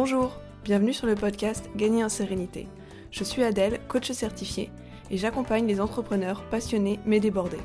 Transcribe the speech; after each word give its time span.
Bonjour, 0.00 0.40
bienvenue 0.62 0.92
sur 0.92 1.08
le 1.08 1.16
podcast 1.16 1.70
Gagner 1.74 2.04
en 2.04 2.08
sérénité. 2.08 2.68
Je 3.10 3.24
suis 3.24 3.42
Adèle, 3.42 3.80
coach 3.88 4.12
certifié, 4.12 4.70
et 5.10 5.16
j'accompagne 5.16 5.66
les 5.66 5.80
entrepreneurs 5.80 6.44
passionnés 6.50 7.00
mais 7.04 7.18
débordés. 7.18 7.58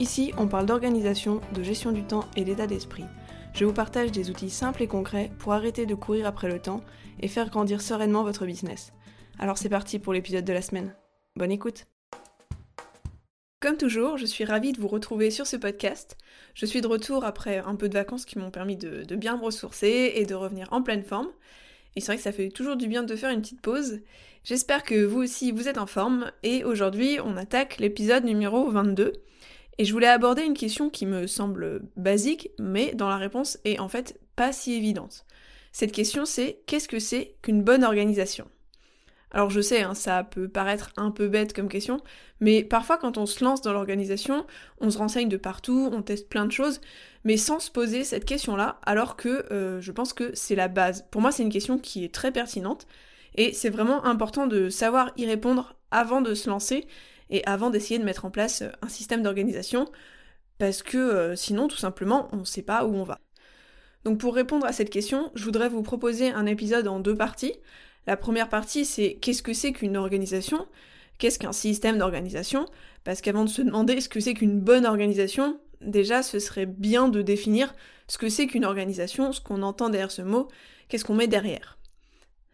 Ici, 0.00 0.32
on 0.38 0.48
parle 0.48 0.66
d'organisation, 0.66 1.40
de 1.54 1.62
gestion 1.62 1.92
du 1.92 2.02
temps 2.02 2.24
et 2.34 2.42
d'état 2.42 2.66
d'esprit. 2.66 3.04
Je 3.54 3.64
vous 3.64 3.72
partage 3.72 4.10
des 4.10 4.28
outils 4.28 4.50
simples 4.50 4.82
et 4.82 4.88
concrets 4.88 5.30
pour 5.38 5.52
arrêter 5.52 5.86
de 5.86 5.94
courir 5.94 6.26
après 6.26 6.48
le 6.48 6.58
temps 6.58 6.80
et 7.20 7.28
faire 7.28 7.48
grandir 7.48 7.80
sereinement 7.80 8.24
votre 8.24 8.44
business. 8.44 8.92
Alors 9.38 9.56
c'est 9.56 9.68
parti 9.68 10.00
pour 10.00 10.12
l'épisode 10.12 10.44
de 10.44 10.52
la 10.52 10.62
semaine. 10.62 10.96
Bonne 11.36 11.52
écoute 11.52 11.86
comme 13.60 13.76
toujours, 13.76 14.16
je 14.18 14.24
suis 14.24 14.44
ravie 14.44 14.70
de 14.70 14.80
vous 14.80 14.86
retrouver 14.86 15.32
sur 15.32 15.44
ce 15.44 15.56
podcast. 15.56 16.16
Je 16.54 16.64
suis 16.64 16.80
de 16.80 16.86
retour 16.86 17.24
après 17.24 17.58
un 17.58 17.74
peu 17.74 17.88
de 17.88 17.94
vacances 17.94 18.24
qui 18.24 18.38
m'ont 18.38 18.52
permis 18.52 18.76
de, 18.76 19.16
bien 19.16 19.36
me 19.36 19.42
ressourcer 19.42 20.12
et 20.14 20.26
de 20.26 20.36
revenir 20.36 20.68
en 20.70 20.80
pleine 20.80 21.02
forme. 21.02 21.26
Et 21.96 22.00
c'est 22.00 22.06
vrai 22.06 22.16
que 22.16 22.22
ça 22.22 22.32
fait 22.32 22.48
toujours 22.48 22.76
du 22.76 22.88
bien 22.88 23.02
de 23.02 23.16
faire 23.16 23.30
une 23.30 23.40
petite 23.40 23.60
pause. 23.60 24.00
J'espère 24.44 24.82
que 24.82 25.04
vous 25.04 25.22
aussi 25.22 25.52
vous 25.52 25.68
êtes 25.68 25.78
en 25.78 25.86
forme 25.86 26.30
et 26.42 26.64
aujourd'hui 26.64 27.18
on 27.24 27.36
attaque 27.36 27.78
l'épisode 27.78 28.24
numéro 28.24 28.70
22. 28.70 29.12
Et 29.78 29.84
je 29.84 29.92
voulais 29.92 30.08
aborder 30.08 30.42
une 30.42 30.54
question 30.54 30.90
qui 30.90 31.06
me 31.06 31.26
semble 31.26 31.82
basique, 31.96 32.50
mais 32.58 32.94
dont 32.94 33.08
la 33.08 33.16
réponse 33.16 33.58
est 33.64 33.78
en 33.78 33.88
fait 33.88 34.20
pas 34.36 34.52
si 34.52 34.74
évidente. 34.74 35.26
Cette 35.72 35.92
question 35.92 36.24
c'est 36.24 36.60
qu'est-ce 36.66 36.88
que 36.88 36.98
c'est 36.98 37.36
qu'une 37.42 37.62
bonne 37.62 37.84
organisation? 37.84 38.48
Alors 39.30 39.50
je 39.50 39.60
sais, 39.60 39.82
hein, 39.82 39.94
ça 39.94 40.24
peut 40.24 40.48
paraître 40.48 40.90
un 40.96 41.10
peu 41.10 41.28
bête 41.28 41.52
comme 41.52 41.68
question, 41.68 42.00
mais 42.40 42.64
parfois 42.64 42.96
quand 42.96 43.18
on 43.18 43.26
se 43.26 43.44
lance 43.44 43.60
dans 43.60 43.72
l'organisation, 43.72 44.46
on 44.80 44.90
se 44.90 44.98
renseigne 44.98 45.28
de 45.28 45.36
partout, 45.36 45.90
on 45.92 46.02
teste 46.02 46.28
plein 46.28 46.46
de 46.46 46.52
choses, 46.52 46.80
mais 47.24 47.36
sans 47.36 47.60
se 47.60 47.70
poser 47.70 48.04
cette 48.04 48.24
question-là, 48.24 48.80
alors 48.84 49.16
que 49.16 49.52
euh, 49.52 49.80
je 49.80 49.92
pense 49.92 50.12
que 50.12 50.30
c'est 50.34 50.54
la 50.54 50.68
base. 50.68 51.06
Pour 51.10 51.20
moi, 51.20 51.32
c'est 51.32 51.42
une 51.42 51.52
question 51.52 51.78
qui 51.78 52.04
est 52.04 52.14
très 52.14 52.32
pertinente, 52.32 52.86
et 53.34 53.52
c'est 53.52 53.70
vraiment 53.70 54.04
important 54.04 54.46
de 54.46 54.70
savoir 54.70 55.12
y 55.16 55.26
répondre 55.26 55.76
avant 55.90 56.22
de 56.22 56.34
se 56.34 56.48
lancer, 56.48 56.86
et 57.30 57.44
avant 57.44 57.68
d'essayer 57.68 57.98
de 57.98 58.04
mettre 58.04 58.24
en 58.24 58.30
place 58.30 58.62
euh, 58.62 58.70
un 58.82 58.88
système 58.88 59.22
d'organisation, 59.22 59.86
parce 60.58 60.82
que 60.82 60.96
euh, 60.96 61.36
sinon, 61.36 61.68
tout 61.68 61.76
simplement, 61.76 62.28
on 62.32 62.38
ne 62.38 62.44
sait 62.44 62.62
pas 62.62 62.84
où 62.86 62.94
on 62.94 63.04
va. 63.04 63.20
Donc 64.04 64.18
pour 64.18 64.34
répondre 64.34 64.66
à 64.66 64.72
cette 64.72 64.90
question, 64.90 65.30
je 65.34 65.44
voudrais 65.44 65.68
vous 65.68 65.82
proposer 65.82 66.30
un 66.30 66.46
épisode 66.46 66.88
en 66.88 67.00
deux 67.00 67.16
parties. 67.16 67.54
La 68.06 68.16
première 68.16 68.48
partie, 68.48 68.84
c'est 68.84 69.18
qu'est-ce 69.20 69.42
que 69.42 69.52
c'est 69.52 69.72
qu'une 69.72 69.96
organisation? 69.96 70.66
Qu'est-ce 71.18 71.38
qu'un 71.38 71.52
système 71.52 71.98
d'organisation? 71.98 72.66
Parce 73.04 73.20
qu'avant 73.20 73.44
de 73.44 73.50
se 73.50 73.62
demander 73.62 74.00
ce 74.00 74.08
que 74.08 74.20
c'est 74.20 74.34
qu'une 74.34 74.60
bonne 74.60 74.86
organisation, 74.86 75.60
déjà 75.80 76.22
ce 76.22 76.38
serait 76.38 76.66
bien 76.66 77.08
de 77.08 77.22
définir 77.22 77.74
ce 78.06 78.18
que 78.18 78.28
c'est 78.28 78.46
qu'une 78.46 78.64
organisation, 78.64 79.32
ce 79.32 79.40
qu'on 79.40 79.62
entend 79.62 79.90
derrière 79.90 80.10
ce 80.10 80.22
mot, 80.22 80.48
qu'est-ce 80.88 81.04
qu'on 81.04 81.14
met 81.14 81.26
derrière. 81.26 81.78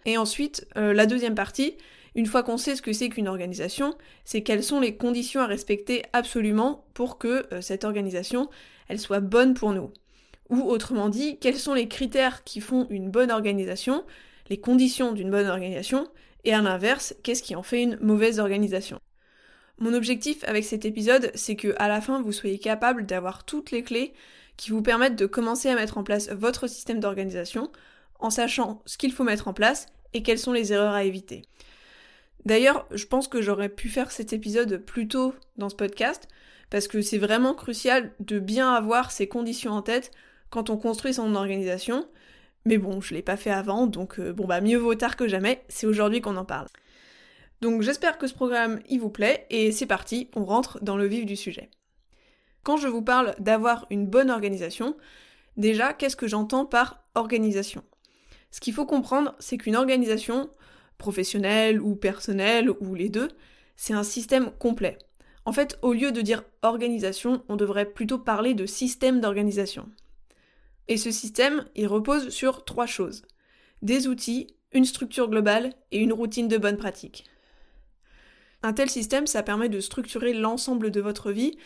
Et 0.07 0.17
ensuite, 0.19 0.67
euh, 0.77 0.93
la 0.93 1.07
deuxième 1.07 1.35
partie, 1.35 1.77
une 2.15 2.27
fois 2.27 2.43
qu'on 2.43 2.57
sait 2.57 2.77
ce 2.77 2.83
que 2.83 2.93
c'est 2.93 3.09
qu'une 3.09 3.29
organisation, 3.29 3.95
c'est 4.25 4.43
quelles 4.43 4.63
sont 4.63 4.81
les 4.81 4.97
conditions 4.97 5.41
à 5.41 5.47
respecter 5.47 6.03
absolument 6.13 6.87
pour 6.95 7.19
que 7.19 7.47
euh, 7.53 7.61
cette 7.61 7.85
organisation, 7.85 8.51
elle 8.89 9.01
soit 9.01 9.21
bonne 9.21 9.55
pour 9.55 9.73
nous. 9.73 9.93
Ou 10.51 10.61
autrement 10.63 11.09
dit, 11.09 11.39
quels 11.39 11.59
sont 11.59 11.75
les 11.75 11.89
critères 11.89 12.45
qui 12.45 12.61
font 12.61 12.87
une 12.91 13.11
bonne 13.11 13.31
organisation? 13.31 14.05
Les 14.49 14.59
conditions 14.59 15.13
d'une 15.13 15.31
bonne 15.31 15.47
organisation, 15.47 16.09
et 16.45 16.53
à 16.53 16.61
l'inverse, 16.61 17.15
qu'est-ce 17.23 17.43
qui 17.43 17.57
en 17.57 17.63
fait 17.63 17.83
une 17.83 17.99
mauvaise 18.01 18.39
organisation? 18.39 19.01
Mon 19.79 19.95
objectif 19.95 20.45
avec 20.45 20.65
cet 20.65 20.85
épisode, 20.85 21.31
c'est 21.35 21.57
que 21.57 21.75
à 21.79 21.89
la 21.89 22.01
fin, 22.01 22.23
vous 22.23 22.33
soyez 22.33 22.59
capable 22.59 23.07
d'avoir 23.07 23.45
toutes 23.45 23.71
les 23.71 23.83
clés 23.83 24.13
qui 24.57 24.71
vous 24.71 24.83
permettent 24.83 25.17
de 25.17 25.27
commencer 25.27 25.69
à 25.69 25.75
mettre 25.75 25.99
en 25.99 26.05
place 26.05 26.31
votre 26.31 26.69
système 26.69 27.01
d'organisation 27.01 27.73
en 28.21 28.31
sachant 28.31 28.83
ce 28.87 28.99
qu'il 28.99 29.13
faut 29.13 29.25
mettre 29.25 29.49
en 29.49 29.53
place 29.53 29.87
et 30.13 30.23
quelles 30.23 30.39
sont 30.39 30.53
les 30.53 30.73
erreurs 30.73 30.95
à 30.95 31.05
éviter. 31.05 31.43
D'ailleurs, 32.45 32.87
je 32.93 33.07
pense 33.07 33.27
que 33.27 33.43
j'aurais 33.43 33.69
pu 33.69 33.89
faire 33.89 34.13
cet 34.13 34.33
épisode 34.33 34.77
plus 34.77 35.09
tôt 35.09 35.35
dans 35.57 35.71
ce 35.71 35.75
podcast 35.75 36.29
parce 36.71 36.89
que 36.89 37.01
c'est 37.01 37.19
vraiment 37.19 37.55
crucial 37.55 38.13
de 38.21 38.39
bien 38.39 38.73
avoir 38.73 39.11
ces 39.11 39.27
conditions 39.27 39.73
en 39.73 39.83
tête 39.83 40.13
quand 40.51 40.71
on 40.71 40.77
construit 40.77 41.15
son 41.15 41.35
organisation 41.35 42.07
mais 42.65 42.79
bon, 42.79 43.01
je 43.01 43.15
l'ai 43.15 43.23
pas 43.23 43.37
fait 43.37 43.51
avant, 43.51 43.87
donc 43.87 44.19
euh, 44.19 44.33
bon 44.33 44.47
bah 44.47 44.61
mieux 44.61 44.79
vaut 44.79 44.95
tard 44.95 45.17
que 45.17 45.29
jamais, 45.29 45.65
c'est 45.69 45.87
aujourd'hui 45.87 46.21
qu'on 46.21 46.37
en 46.37 46.45
parle. 46.45 46.69
Donc 47.61 47.83
j'espère 47.83 48.19
que 48.19 48.27
ce 48.27 48.35
programme 48.35 48.81
il 48.89 49.01
vous 49.01 49.11
plaît, 49.11 49.47
et 49.51 49.73
c'est 49.73 49.87
parti, 49.87 50.31
on 50.35 50.45
rentre 50.45 50.83
dans 50.83 50.97
le 50.97 51.07
vif 51.07 51.27
du 51.27 51.37
sujet. 51.37 51.71
Quand 52.63 52.77
je 52.77 52.89
vous 52.89 53.03
parle 53.03 53.35
d'avoir 53.39 53.87
une 53.91 54.07
bonne 54.07 54.31
organisation, 54.31 54.97
déjà 55.57 55.93
qu'est-ce 55.93 56.17
que 56.17 56.29
j'entends 56.29 56.65
par 56.65 57.05
organisation? 57.15 57.85
Ce 58.51 58.61
qu'il 58.61 58.73
faut 58.73 58.87
comprendre, 58.87 59.35
c'est 59.39 59.59
qu'une 59.59 59.77
organisation, 59.77 60.49
professionnelle 60.97 61.81
ou 61.81 61.97
personnelle 61.97 62.71
ou 62.71 62.95
les 62.95 63.09
deux, 63.09 63.29
c'est 63.77 63.95
un 63.95 64.05
système 64.05 64.51
complet. 64.59 64.97
En 65.45 65.53
fait, 65.53 65.79
au 65.83 65.93
lieu 65.93 66.13
de 66.13 66.23
dire 66.23 66.45
organisation, 66.63 67.43
on 67.49 67.57
devrait 67.57 67.91
plutôt 67.91 68.19
parler 68.19 68.55
de 68.55 68.65
système 68.65 69.21
d'organisation. 69.21 69.89
Et 70.89 70.97
ce 70.97 71.11
système, 71.11 71.65
il 71.75 71.87
repose 71.87 72.29
sur 72.29 72.65
trois 72.65 72.87
choses. 72.87 73.23
Des 73.83 74.07
outils, 74.07 74.49
une 74.73 74.85
structure 74.85 75.31
globale 75.31 75.73
et 75.93 75.99
une 75.99 76.13
routine 76.13 76.49
de 76.49 76.59
bonne 76.59 76.77
pratique. 76.77 77.25
Un 78.63 78.73
tel 78.73 78.89
système, 78.89 79.27
ça 79.27 79.43
permet 79.43 79.69
de 79.69 79.81
structurer 79.81 80.33
l'ensemble 80.33 80.91
de 80.91 81.01
votre 81.01 81.31
vie, 81.31 81.57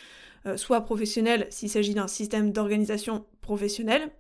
euh, 0.47 0.57
soit 0.57 0.81
professionnelle 0.83 1.47
s'il 1.51 1.71
s'agit 1.71 1.95
d'un 1.95 2.09
système 2.09 2.53
d'organisation 2.53 3.25
professionnelle, 3.41 4.11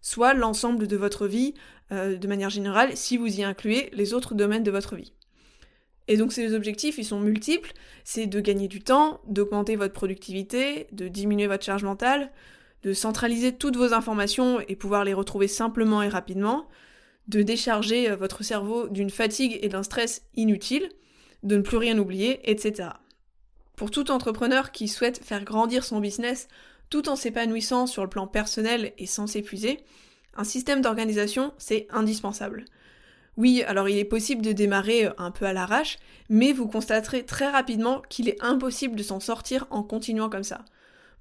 soit 0.00 0.34
l'ensemble 0.34 0.86
de 0.86 0.96
votre 0.96 1.26
vie 1.26 1.54
euh, 1.92 2.16
de 2.16 2.28
manière 2.28 2.50
générale 2.50 2.96
si 2.96 3.16
vous 3.16 3.40
y 3.40 3.42
incluez 3.42 3.88
les 3.92 4.14
autres 4.14 4.34
domaines 4.34 4.62
de 4.62 4.70
votre 4.70 4.96
vie. 4.96 5.12
Et 6.06 6.16
donc 6.16 6.32
ces 6.32 6.54
objectifs, 6.54 6.98
ils 6.98 7.04
sont 7.04 7.20
multiples, 7.20 7.72
c'est 8.04 8.26
de 8.26 8.40
gagner 8.40 8.68
du 8.68 8.80
temps, 8.80 9.20
d'augmenter 9.26 9.76
votre 9.76 9.94
productivité, 9.94 10.86
de 10.92 11.08
diminuer 11.08 11.46
votre 11.46 11.64
charge 11.64 11.84
mentale, 11.84 12.30
de 12.84 12.92
centraliser 12.92 13.52
toutes 13.52 13.76
vos 13.76 13.94
informations 13.94 14.60
et 14.68 14.76
pouvoir 14.76 15.04
les 15.04 15.14
retrouver 15.14 15.48
simplement 15.48 16.02
et 16.02 16.08
rapidement, 16.08 16.68
de 17.28 17.42
décharger 17.42 18.10
euh, 18.10 18.16
votre 18.16 18.44
cerveau 18.44 18.88
d'une 18.88 19.10
fatigue 19.10 19.58
et 19.62 19.68
d'un 19.68 19.82
stress 19.82 20.22
inutile, 20.36 20.90
de 21.42 21.56
ne 21.56 21.62
plus 21.62 21.78
rien 21.78 21.98
oublier, 21.98 22.40
etc. 22.50 22.90
Pour 23.74 23.90
tout 23.90 24.10
entrepreneur 24.10 24.70
qui 24.70 24.86
souhaite 24.86 25.24
faire 25.24 25.44
grandir 25.44 25.82
son 25.82 25.98
business 25.98 26.48
tout 26.90 27.08
en 27.08 27.16
s'épanouissant 27.16 27.86
sur 27.86 28.02
le 28.02 28.10
plan 28.10 28.26
personnel 28.26 28.92
et 28.98 29.06
sans 29.06 29.26
s'épuiser, 29.26 29.80
un 30.36 30.44
système 30.44 30.82
d'organisation, 30.82 31.54
c'est 31.56 31.86
indispensable. 31.90 32.66
Oui, 33.36 33.62
alors 33.66 33.88
il 33.88 33.96
est 33.96 34.04
possible 34.04 34.42
de 34.42 34.52
démarrer 34.52 35.06
euh, 35.06 35.12
un 35.16 35.30
peu 35.30 35.46
à 35.46 35.54
l'arrache, 35.54 35.98
mais 36.28 36.52
vous 36.52 36.68
constaterez 36.68 37.24
très 37.24 37.48
rapidement 37.48 38.02
qu'il 38.10 38.28
est 38.28 38.42
impossible 38.42 38.94
de 38.94 39.02
s'en 39.02 39.20
sortir 39.20 39.66
en 39.70 39.82
continuant 39.82 40.28
comme 40.28 40.44
ça 40.44 40.66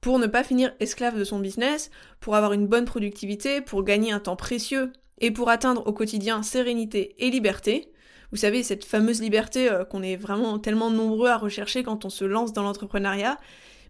pour 0.03 0.19
ne 0.19 0.27
pas 0.27 0.43
finir 0.43 0.73
esclave 0.81 1.17
de 1.17 1.23
son 1.23 1.39
business, 1.39 1.89
pour 2.19 2.35
avoir 2.35 2.51
une 2.51 2.67
bonne 2.67 2.83
productivité, 2.83 3.61
pour 3.61 3.83
gagner 3.83 4.11
un 4.11 4.19
temps 4.19 4.35
précieux 4.35 4.91
et 5.19 5.31
pour 5.31 5.49
atteindre 5.49 5.87
au 5.87 5.93
quotidien 5.93 6.43
sérénité 6.43 7.15
et 7.19 7.29
liberté. 7.29 7.89
Vous 8.31 8.37
savez, 8.37 8.63
cette 8.63 8.83
fameuse 8.83 9.21
liberté 9.21 9.71
euh, 9.71 9.85
qu'on 9.85 10.03
est 10.03 10.17
vraiment 10.17 10.59
tellement 10.59 10.89
nombreux 10.89 11.29
à 11.29 11.37
rechercher 11.37 11.83
quand 11.83 12.03
on 12.03 12.09
se 12.09 12.25
lance 12.25 12.51
dans 12.51 12.63
l'entrepreneuriat, 12.63 13.39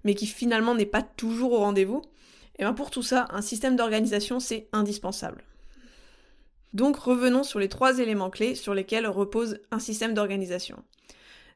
mais 0.04 0.14
qui 0.14 0.28
finalement 0.28 0.76
n'est 0.76 0.86
pas 0.86 1.02
toujours 1.02 1.54
au 1.54 1.58
rendez-vous. 1.58 2.04
Et 2.60 2.64
bien 2.64 2.74
pour 2.74 2.92
tout 2.92 3.02
ça, 3.02 3.26
un 3.32 3.42
système 3.42 3.76
d'organisation, 3.76 4.40
c'est 4.40 4.68
indispensable. 4.72 5.44
Donc 6.74 6.96
revenons 6.98 7.42
sur 7.42 7.58
les 7.58 7.70
trois 7.70 7.98
éléments 7.98 8.30
clés 8.30 8.54
sur 8.54 8.76
lesquels 8.76 9.08
repose 9.08 9.62
un 9.72 9.80
système 9.80 10.14
d'organisation. 10.14 10.84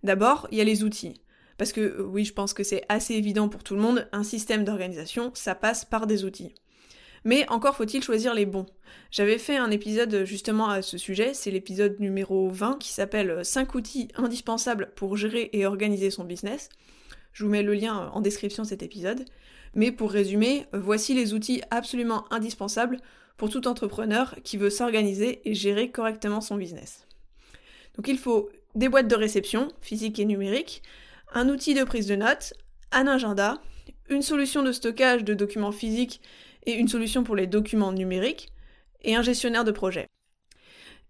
D'abord, 0.01 0.47
il 0.51 0.57
y 0.57 0.61
a 0.61 0.63
les 0.63 0.83
outils. 0.83 1.21
Parce 1.57 1.71
que 1.71 1.81
euh, 1.81 2.03
oui, 2.03 2.25
je 2.25 2.33
pense 2.33 2.53
que 2.53 2.63
c'est 2.63 2.83
assez 2.89 3.13
évident 3.13 3.49
pour 3.49 3.63
tout 3.63 3.75
le 3.75 3.81
monde, 3.81 4.07
un 4.11 4.23
système 4.23 4.63
d'organisation, 4.63 5.31
ça 5.33 5.55
passe 5.55 5.85
par 5.85 6.07
des 6.07 6.23
outils. 6.23 6.53
Mais 7.25 7.47
encore 7.49 7.75
faut-il 7.75 8.03
choisir 8.03 8.33
les 8.33 8.45
bons. 8.45 8.67
J'avais 9.11 9.37
fait 9.37 9.57
un 9.57 9.71
épisode 9.71 10.23
justement 10.23 10.69
à 10.69 10.81
ce 10.81 10.97
sujet, 10.97 11.33
c'est 11.33 11.51
l'épisode 11.51 11.99
numéro 11.99 12.49
20 12.49 12.77
qui 12.79 12.91
s'appelle 12.91 13.43
5 13.43 13.75
outils 13.75 14.07
indispensables 14.15 14.91
pour 14.95 15.17
gérer 15.17 15.49
et 15.53 15.65
organiser 15.65 16.09
son 16.11 16.23
business. 16.23 16.69
Je 17.33 17.43
vous 17.43 17.49
mets 17.49 17.63
le 17.63 17.73
lien 17.73 18.09
en 18.13 18.21
description 18.21 18.63
de 18.63 18.67
cet 18.67 18.81
épisode. 18.81 19.25
Mais 19.75 19.91
pour 19.91 20.11
résumer, 20.11 20.65
voici 20.73 21.13
les 21.13 21.33
outils 21.33 21.61
absolument 21.69 22.25
indispensables 22.31 22.97
pour 23.37 23.49
tout 23.49 23.67
entrepreneur 23.67 24.35
qui 24.43 24.57
veut 24.57 24.71
s'organiser 24.71 25.41
et 25.47 25.53
gérer 25.53 25.91
correctement 25.91 26.41
son 26.41 26.55
business. 26.55 27.07
Donc 27.95 28.07
il 28.07 28.17
faut 28.17 28.49
des 28.75 28.89
boîtes 28.89 29.07
de 29.07 29.15
réception, 29.15 29.67
physiques 29.81 30.19
et 30.19 30.25
numériques, 30.25 30.81
un 31.33 31.49
outil 31.49 31.73
de 31.73 31.83
prise 31.83 32.07
de 32.07 32.15
notes, 32.15 32.53
un 32.91 33.07
agenda, 33.07 33.61
une 34.09 34.21
solution 34.21 34.63
de 34.63 34.71
stockage 34.71 35.23
de 35.23 35.33
documents 35.33 35.71
physiques 35.71 36.21
et 36.65 36.73
une 36.73 36.87
solution 36.87 37.23
pour 37.23 37.35
les 37.35 37.47
documents 37.47 37.91
numériques, 37.93 38.51
et 39.01 39.15
un 39.15 39.21
gestionnaire 39.21 39.63
de 39.63 39.71
projet. 39.71 40.07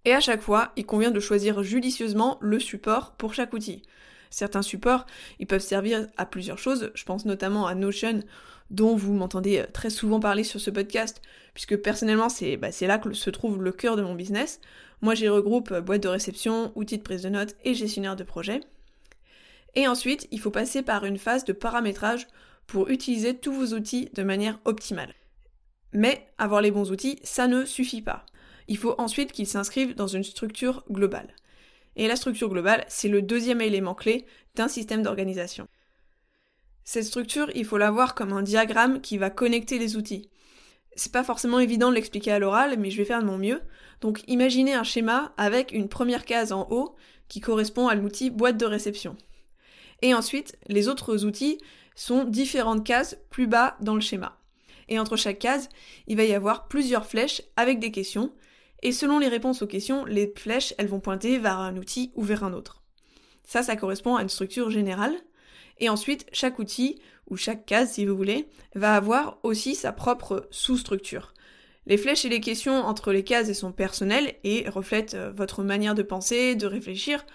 Et 0.05 0.13
à 0.13 0.19
chaque 0.19 0.41
fois, 0.41 0.71
il 0.75 0.85
convient 0.85 1.11
de 1.11 1.19
choisir 1.19 1.63
judicieusement 1.63 2.37
le 2.41 2.59
support 2.59 3.15
pour 3.17 3.33
chaque 3.33 3.53
outil. 3.53 3.81
Certains 4.29 4.61
supports, 4.61 5.05
ils 5.39 5.47
peuvent 5.47 5.61
servir 5.61 6.07
à 6.17 6.25
plusieurs 6.25 6.59
choses. 6.59 6.91
Je 6.93 7.03
pense 7.05 7.25
notamment 7.25 7.65
à 7.65 7.75
Notion, 7.75 8.21
dont 8.69 8.95
vous 8.95 9.13
m'entendez 9.13 9.65
très 9.73 9.89
souvent 9.89 10.19
parler 10.19 10.43
sur 10.43 10.59
ce 10.59 10.69
podcast, 10.69 11.21
puisque 11.53 11.77
personnellement, 11.77 12.29
c'est 12.29 12.57
bah, 12.57 12.69
là 12.81 12.97
que 12.97 13.13
se 13.13 13.29
trouve 13.29 13.63
le 13.63 13.71
cœur 13.71 13.95
de 13.95 14.01
mon 14.01 14.15
business. 14.15 14.59
Moi, 15.01 15.15
j'y 15.15 15.27
regroupe 15.27 15.73
boîte 15.73 16.03
de 16.03 16.09
réception, 16.09 16.71
outils 16.75 16.97
de 16.97 17.03
prise 17.03 17.23
de 17.23 17.29
notes 17.29 17.55
et 17.63 17.73
gestionnaire 17.73 18.15
de 18.15 18.23
projet. 18.23 18.61
Et 19.77 19.87
ensuite, 19.87 20.27
il 20.31 20.39
faut 20.39 20.49
passer 20.49 20.81
par 20.81 21.05
une 21.05 21.19
phase 21.19 21.45
de 21.45 21.53
paramétrage 21.53 22.25
pour 22.65 22.89
utiliser 22.89 23.37
tous 23.37 23.53
vos 23.53 23.75
outils 23.75 24.09
de 24.15 24.23
manière 24.23 24.59
optimale. 24.65 25.13
Mais 25.93 26.27
avoir 26.39 26.61
les 26.61 26.71
bons 26.71 26.89
outils, 26.89 27.19
ça 27.21 27.47
ne 27.47 27.63
suffit 27.63 28.01
pas. 28.01 28.25
Il 28.67 28.79
faut 28.79 28.95
ensuite 28.97 29.31
qu'ils 29.31 29.45
s'inscrivent 29.45 29.93
dans 29.93 30.07
une 30.07 30.23
structure 30.23 30.83
globale. 30.89 31.27
Et 31.95 32.07
la 32.07 32.15
structure 32.15 32.49
globale, 32.49 32.85
c'est 32.87 33.07
le 33.07 33.21
deuxième 33.21 33.61
élément 33.61 33.93
clé 33.93 34.25
d'un 34.55 34.67
système 34.67 35.03
d'organisation. 35.03 35.67
Cette 36.83 37.05
structure, 37.05 37.51
il 37.53 37.63
faut 37.63 37.77
la 37.77 37.91
voir 37.91 38.15
comme 38.15 38.33
un 38.33 38.41
diagramme 38.41 38.99
qui 38.99 39.19
va 39.19 39.29
connecter 39.29 39.77
les 39.77 39.95
outils. 39.95 40.31
C'est 40.95 41.11
pas 41.11 41.23
forcément 41.23 41.59
évident 41.59 41.91
de 41.91 41.95
l'expliquer 41.95 42.31
à 42.31 42.39
l'oral, 42.39 42.79
mais 42.79 42.89
je 42.89 42.97
vais 42.97 43.05
faire 43.05 43.21
de 43.21 43.27
mon 43.27 43.37
mieux. 43.37 43.61
Donc 44.01 44.23
imaginez 44.25 44.73
un 44.73 44.83
schéma 44.83 45.35
avec 45.37 45.71
une 45.71 45.87
première 45.87 46.25
case 46.25 46.51
en 46.51 46.67
haut 46.71 46.95
qui 47.27 47.41
correspond 47.41 47.87
à 47.87 47.93
l'outil 47.93 48.31
boîte 48.31 48.57
de 48.57 48.65
réception. 48.65 49.15
Et 50.01 50.13
ensuite, 50.13 50.57
les 50.67 50.87
autres 50.87 51.25
outils 51.25 51.59
sont 51.95 52.23
différentes 52.23 52.85
cases 52.85 53.17
plus 53.29 53.47
bas 53.47 53.77
dans 53.81 53.95
le 53.95 54.01
schéma. 54.01 54.37
Et 54.89 54.99
entre 54.99 55.17
chaque 55.17 55.39
case, 55.39 55.69
il 56.07 56.17
va 56.17 56.23
y 56.23 56.33
avoir 56.33 56.67
plusieurs 56.67 57.05
flèches 57.05 57.41
avec 57.55 57.79
des 57.79 57.91
questions. 57.91 58.31
Et 58.83 58.91
selon 58.91 59.19
les 59.19 59.27
réponses 59.27 59.61
aux 59.61 59.67
questions, 59.67 60.05
les 60.05 60.31
flèches, 60.35 60.73
elles 60.77 60.87
vont 60.87 60.99
pointer 60.99 61.39
vers 61.39 61.57
un 61.57 61.75
outil 61.77 62.11
ou 62.15 62.23
vers 62.23 62.43
un 62.43 62.53
autre. 62.53 62.83
Ça, 63.45 63.63
ça 63.63 63.75
correspond 63.75 64.15
à 64.15 64.21
une 64.21 64.29
structure 64.29 64.69
générale. 64.69 65.15
Et 65.79 65.89
ensuite, 65.89 66.25
chaque 66.31 66.59
outil, 66.59 66.99
ou 67.29 67.37
chaque 67.37 67.65
case 67.65 67.93
si 67.93 68.05
vous 68.05 68.15
voulez, 68.15 68.47
va 68.75 68.95
avoir 68.95 69.39
aussi 69.43 69.75
sa 69.75 69.91
propre 69.91 70.47
sous-structure. 70.51 71.33
Les 71.85 71.97
flèches 71.97 72.25
et 72.25 72.29
les 72.29 72.41
questions 72.41 72.85
entre 72.85 73.13
les 73.13 73.23
cases 73.23 73.51
sont 73.53 73.71
personnelles 73.71 74.35
et 74.43 74.67
reflètent 74.67 75.13
euh, 75.13 75.31
votre 75.31 75.63
manière 75.63 75.95
de 75.95 76.03
penser, 76.03 76.55
de 76.55 76.67
réfléchir. 76.67 77.25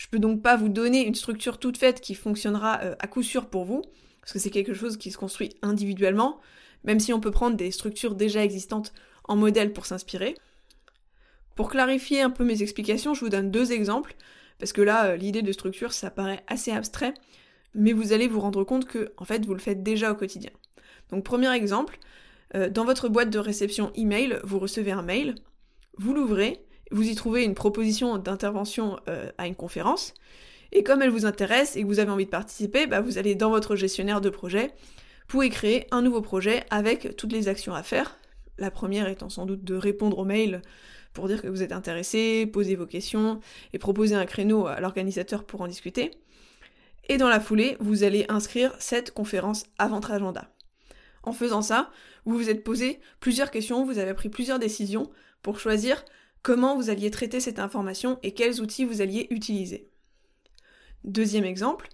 Je 0.00 0.08
peux 0.08 0.18
donc 0.18 0.40
pas 0.40 0.56
vous 0.56 0.70
donner 0.70 1.06
une 1.06 1.14
structure 1.14 1.58
toute 1.58 1.76
faite 1.76 2.00
qui 2.00 2.14
fonctionnera 2.14 2.80
euh, 2.84 2.94
à 3.00 3.06
coup 3.06 3.22
sûr 3.22 3.50
pour 3.50 3.66
vous, 3.66 3.82
parce 4.22 4.32
que 4.32 4.38
c'est 4.38 4.48
quelque 4.48 4.72
chose 4.72 4.96
qui 4.96 5.10
se 5.10 5.18
construit 5.18 5.50
individuellement, 5.60 6.40
même 6.84 7.00
si 7.00 7.12
on 7.12 7.20
peut 7.20 7.30
prendre 7.30 7.54
des 7.54 7.70
structures 7.70 8.14
déjà 8.14 8.42
existantes 8.42 8.94
en 9.24 9.36
modèle 9.36 9.74
pour 9.74 9.84
s'inspirer. 9.84 10.36
Pour 11.54 11.68
clarifier 11.68 12.22
un 12.22 12.30
peu 12.30 12.44
mes 12.44 12.62
explications, 12.62 13.12
je 13.12 13.20
vous 13.20 13.28
donne 13.28 13.50
deux 13.50 13.72
exemples, 13.72 14.16
parce 14.58 14.72
que 14.72 14.80
là, 14.80 15.04
euh, 15.04 15.16
l'idée 15.16 15.42
de 15.42 15.52
structure, 15.52 15.92
ça 15.92 16.10
paraît 16.10 16.42
assez 16.46 16.70
abstrait, 16.70 17.12
mais 17.74 17.92
vous 17.92 18.14
allez 18.14 18.26
vous 18.26 18.40
rendre 18.40 18.64
compte 18.64 18.86
que, 18.86 19.12
en 19.18 19.26
fait, 19.26 19.44
vous 19.44 19.52
le 19.52 19.60
faites 19.60 19.82
déjà 19.82 20.12
au 20.12 20.14
quotidien. 20.14 20.50
Donc, 21.10 21.24
premier 21.24 21.52
exemple, 21.52 21.98
euh, 22.54 22.70
dans 22.70 22.86
votre 22.86 23.10
boîte 23.10 23.28
de 23.28 23.38
réception 23.38 23.92
email, 23.94 24.40
vous 24.44 24.60
recevez 24.60 24.92
un 24.92 25.02
mail, 25.02 25.34
vous 25.98 26.14
l'ouvrez, 26.14 26.64
vous 26.90 27.08
y 27.08 27.14
trouvez 27.14 27.44
une 27.44 27.54
proposition 27.54 28.18
d'intervention 28.18 28.98
euh, 29.08 29.30
à 29.38 29.46
une 29.46 29.54
conférence, 29.54 30.14
et 30.72 30.82
comme 30.82 31.02
elle 31.02 31.10
vous 31.10 31.26
intéresse 31.26 31.76
et 31.76 31.82
que 31.82 31.86
vous 31.86 31.98
avez 31.98 32.10
envie 32.10 32.26
de 32.26 32.30
participer, 32.30 32.86
bah, 32.86 33.00
vous 33.00 33.18
allez 33.18 33.34
dans 33.34 33.50
votre 33.50 33.76
gestionnaire 33.76 34.20
de 34.20 34.30
projet, 34.30 34.72
pour 35.26 35.44
y 35.44 35.50
créer 35.50 35.86
un 35.90 36.02
nouveau 36.02 36.20
projet 36.20 36.64
avec 36.70 37.16
toutes 37.16 37.32
les 37.32 37.48
actions 37.48 37.74
à 37.74 37.82
faire. 37.82 38.18
La 38.58 38.70
première 38.70 39.08
étant 39.08 39.28
sans 39.28 39.46
doute 39.46 39.64
de 39.64 39.74
répondre 39.74 40.18
aux 40.18 40.24
mails 40.24 40.60
pour 41.12 41.28
dire 41.28 41.42
que 41.42 41.48
vous 41.48 41.62
êtes 41.62 41.72
intéressé, 41.72 42.46
poser 42.46 42.76
vos 42.76 42.86
questions 42.86 43.40
et 43.72 43.78
proposer 43.78 44.14
un 44.14 44.26
créneau 44.26 44.66
à 44.66 44.80
l'organisateur 44.80 45.44
pour 45.44 45.60
en 45.60 45.68
discuter. 45.68 46.10
Et 47.08 47.16
dans 47.16 47.28
la 47.28 47.40
foulée, 47.40 47.76
vous 47.80 48.04
allez 48.04 48.26
inscrire 48.28 48.74
cette 48.78 49.12
conférence 49.12 49.64
à 49.78 49.88
votre 49.88 50.10
agenda. 50.10 50.52
En 51.22 51.32
faisant 51.32 51.62
ça, 51.62 51.90
vous 52.24 52.36
vous 52.36 52.50
êtes 52.50 52.64
posé 52.64 53.00
plusieurs 53.18 53.50
questions, 53.50 53.84
vous 53.84 53.98
avez 53.98 54.14
pris 54.14 54.28
plusieurs 54.28 54.58
décisions 54.58 55.10
pour 55.42 55.58
choisir 55.58 56.04
comment 56.42 56.76
vous 56.76 56.90
alliez 56.90 57.10
traiter 57.10 57.40
cette 57.40 57.58
information 57.58 58.18
et 58.22 58.32
quels 58.32 58.60
outils 58.60 58.84
vous 58.84 59.00
alliez 59.00 59.26
utiliser. 59.30 59.88
Deuxième 61.04 61.44
exemple, 61.44 61.88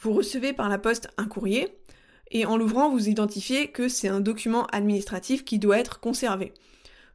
vous 0.00 0.12
recevez 0.12 0.52
par 0.52 0.68
la 0.68 0.78
poste 0.78 1.08
un 1.16 1.26
courrier 1.26 1.68
et 2.30 2.44
en 2.44 2.56
l'ouvrant, 2.56 2.90
vous 2.90 3.08
identifiez 3.08 3.68
que 3.68 3.88
c'est 3.88 4.08
un 4.08 4.20
document 4.20 4.66
administratif 4.66 5.44
qui 5.44 5.58
doit 5.58 5.78
être 5.78 6.00
conservé. 6.00 6.52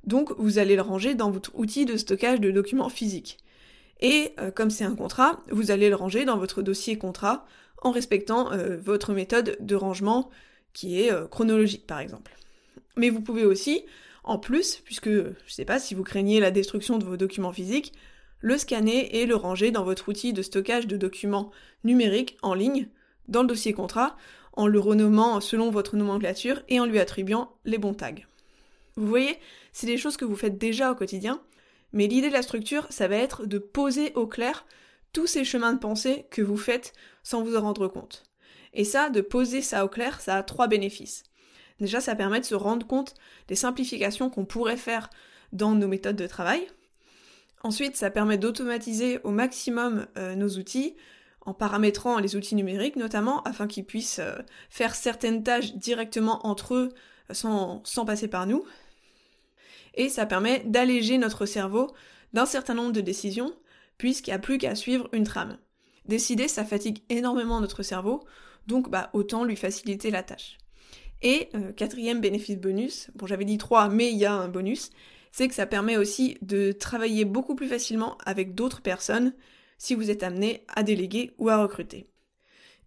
Donc 0.06 0.34
vous 0.38 0.58
allez 0.58 0.76
le 0.76 0.82
ranger 0.82 1.16
dans 1.16 1.32
votre 1.32 1.52
outil 1.56 1.86
de 1.86 1.98
stockage 1.98 2.40
de 2.40 2.52
documents 2.52 2.90
physiques. 2.90 3.38
Et 4.02 4.34
euh, 4.40 4.52
comme 4.52 4.70
c'est 4.70 4.84
un 4.84 4.96
contrat, 4.96 5.42
vous 5.50 5.72
allez 5.72 5.90
le 5.90 5.96
ranger 5.96 6.26
dans 6.26 6.38
votre 6.38 6.62
dossier 6.62 6.98
contrat 6.98 7.46
en 7.82 7.92
respectant 7.92 8.52
euh, 8.52 8.78
votre 8.78 9.14
méthode 9.14 9.58
de 9.60 9.76
rangement 9.76 10.30
qui 10.74 11.02
est 11.02 11.12
euh, 11.12 11.28
chronologique 11.28 11.88
par 11.88 12.00
exemple. 12.00 12.36
Mais 12.98 13.10
vous 13.10 13.22
pouvez 13.22 13.46
aussi, 13.46 13.86
en 14.24 14.38
plus, 14.38 14.78
puisque 14.86 15.10
je 15.10 15.30
ne 15.30 15.34
sais 15.48 15.66
pas 15.66 15.80
si 15.80 15.96
vous 15.96 16.04
craignez 16.04 16.40
la 16.40 16.52
destruction 16.52 16.98
de 16.98 17.06
vos 17.06 17.18
documents 17.18 17.52
physiques, 17.52 17.94
le 18.40 18.58
scanner 18.58 19.22
et 19.22 19.26
le 19.26 19.36
ranger 19.36 19.72
dans 19.72 19.84
votre 19.84 20.10
outil 20.10 20.34
de 20.34 20.42
stockage 20.42 20.88
de 20.88 20.98
documents 20.98 21.52
numériques 21.84 22.38
en 22.42 22.54
ligne, 22.54 22.88
dans 23.28 23.42
le 23.42 23.48
dossier 23.48 23.74
contrat, 23.74 24.18
en 24.54 24.68
le 24.68 24.80
renommant 24.80 25.40
selon 25.42 25.72
votre 25.72 25.96
nomenclature 25.96 26.62
et 26.70 26.80
en 26.80 26.86
lui 26.86 27.00
attribuant 27.00 27.54
les 27.66 27.78
bons 27.78 27.94
tags. 27.94 28.14
Vous 28.96 29.08
voyez, 29.08 29.40
c'est 29.72 29.88
des 29.88 29.98
choses 29.98 30.18
que 30.18 30.26
vous 30.26 30.36
faites 30.36 30.58
déjà 30.58 30.92
au 30.92 30.96
quotidien, 30.96 31.42
mais 31.94 32.08
l'idée 32.08 32.30
de 32.30 32.34
la 32.34 32.42
structure, 32.42 32.86
ça 32.90 33.08
va 33.08 33.16
être 33.16 33.46
de 33.46 33.58
poser 33.58 34.14
au 34.16 34.28
clair 34.28 34.66
tous 35.14 35.28
ces 35.28 35.44
chemins 35.44 35.74
de 35.74 35.80
pensée 35.80 36.26
que 36.32 36.42
vous 36.42 36.58
faites 36.58 36.94
sans 37.24 37.44
vous 37.44 37.56
en 37.56 37.62
rendre 37.62 37.88
compte. 37.88 38.24
Et 38.74 38.84
ça, 38.84 39.10
de 39.10 39.22
poser 39.22 39.62
ça 39.62 39.86
au 39.86 39.88
clair, 39.88 40.20
ça 40.20 40.38
a 40.38 40.44
trois 40.44 40.68
bénéfices. 40.68 41.24
Déjà, 41.80 42.02
ça 42.02 42.16
permet 42.16 42.40
de 42.40 42.46
se 42.46 42.56
rendre 42.56 42.86
compte 42.88 43.16
des 43.48 43.56
simplifications 43.56 44.30
qu'on 44.30 44.46
pourrait 44.46 44.78
faire 44.78 45.10
dans 45.52 45.74
nos 45.74 45.88
méthodes 45.88 46.16
de 46.16 46.28
travail, 46.28 46.68
Ensuite, 47.64 47.96
ça 47.96 48.12
permet 48.12 48.38
d'automatiser 48.38 49.20
au 49.24 49.32
maximum 49.32 50.06
euh, 50.18 50.36
nos 50.36 50.50
outils 50.50 50.96
en 51.46 51.54
paramétrant 51.54 52.20
les 52.20 52.36
outils 52.36 52.56
numériques 52.56 52.98
notamment 52.98 53.42
afin 53.44 53.68
qu'ils 53.68 53.86
puissent 53.86 54.20
euh, 54.20 54.36
faire 54.70 54.96
certaines 54.96 55.44
tâches 55.44 55.74
directement 55.74 56.46
entre 56.46 56.76
eux 56.76 56.90
euh, 57.32 57.34
sans, 57.34 58.06
passer 58.06 58.28
par 58.28 58.48
nous. 58.48 58.66
Et 59.96 60.10
ça 60.10 60.26
permet 60.26 60.60
d'alléger 60.66 61.18
notre 61.18 61.46
cerveau 61.46 61.94
d'un 62.34 62.46
certain 62.46 62.74
nombre 62.74 62.92
de 62.92 63.02
décisions 63.02 63.54
puisqu'il 63.98 64.32
n'y 64.32 64.36
a 64.36 64.40
plus 64.40 64.58
qu'à 64.58 64.76
suivre 64.76 65.08
une 65.14 65.24
trame. 65.24 65.58
Décider, 66.06 66.50
ça 66.50 66.66
fatigue 66.66 67.02
énormément 67.08 67.62
notre 67.62 67.84
cerveau, 67.84 68.26
donc 68.68 68.90
bah, 68.90 69.10
autant 69.14 69.46
lui 69.46 69.56
faciliter 69.56 70.12
la 70.12 70.24
tâche. 70.24 70.58
Et 71.24 71.50
quatrième 71.78 72.20
bénéfice 72.20 72.58
bonus, 72.58 73.10
bon 73.16 73.28
j'avais 73.28 73.46
dit 73.46 73.58
trois, 73.58 73.88
mais 73.88 74.12
il 74.12 74.18
y 74.18 74.26
a 74.26 74.34
un 74.34 74.50
bonus, 74.50 74.92
c'est 75.32 75.48
que 75.48 75.56
ça 75.56 75.66
permet 75.66 75.98
aussi 75.98 76.38
de 76.42 76.74
travailler 76.74 77.26
beaucoup 77.26 77.56
plus 77.56 77.68
facilement 77.68 78.18
avec 78.26 78.54
d'autres 78.56 78.82
personnes 78.82 79.34
si 79.78 79.96
vous 79.96 80.12
êtes 80.12 80.24
amené 80.24 80.64
à 80.68 80.84
déléguer 80.84 81.32
ou 81.38 81.50
à 81.50 81.58
recruter. 81.58 82.08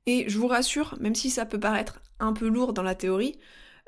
Et 0.06 0.28
je 0.28 0.38
vous 0.38 0.46
rassure, 0.46 0.96
même 1.00 1.14
si 1.14 1.30
ça 1.30 1.44
peut 1.44 1.58
paraître 1.58 2.00
un 2.20 2.32
peu 2.32 2.48
lourd 2.48 2.72
dans 2.72 2.82
la 2.82 2.94
théorie, 2.94 3.38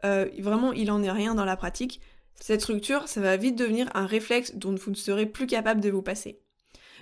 euh, 0.05 0.29
vraiment 0.39 0.73
il 0.73 0.91
en 0.91 1.03
est 1.03 1.11
rien 1.11 1.35
dans 1.35 1.45
la 1.45 1.57
pratique. 1.57 2.01
Cette 2.35 2.61
structure, 2.61 3.09
ça 3.09 3.21
va 3.21 3.37
vite 3.37 3.57
devenir 3.57 3.89
un 3.95 4.07
réflexe 4.07 4.55
dont 4.55 4.75
vous 4.75 4.91
ne 4.91 4.97
serez 4.97 5.27
plus 5.27 5.47
capable 5.47 5.81
de 5.81 5.91
vous 5.91 6.03
passer. 6.03 6.41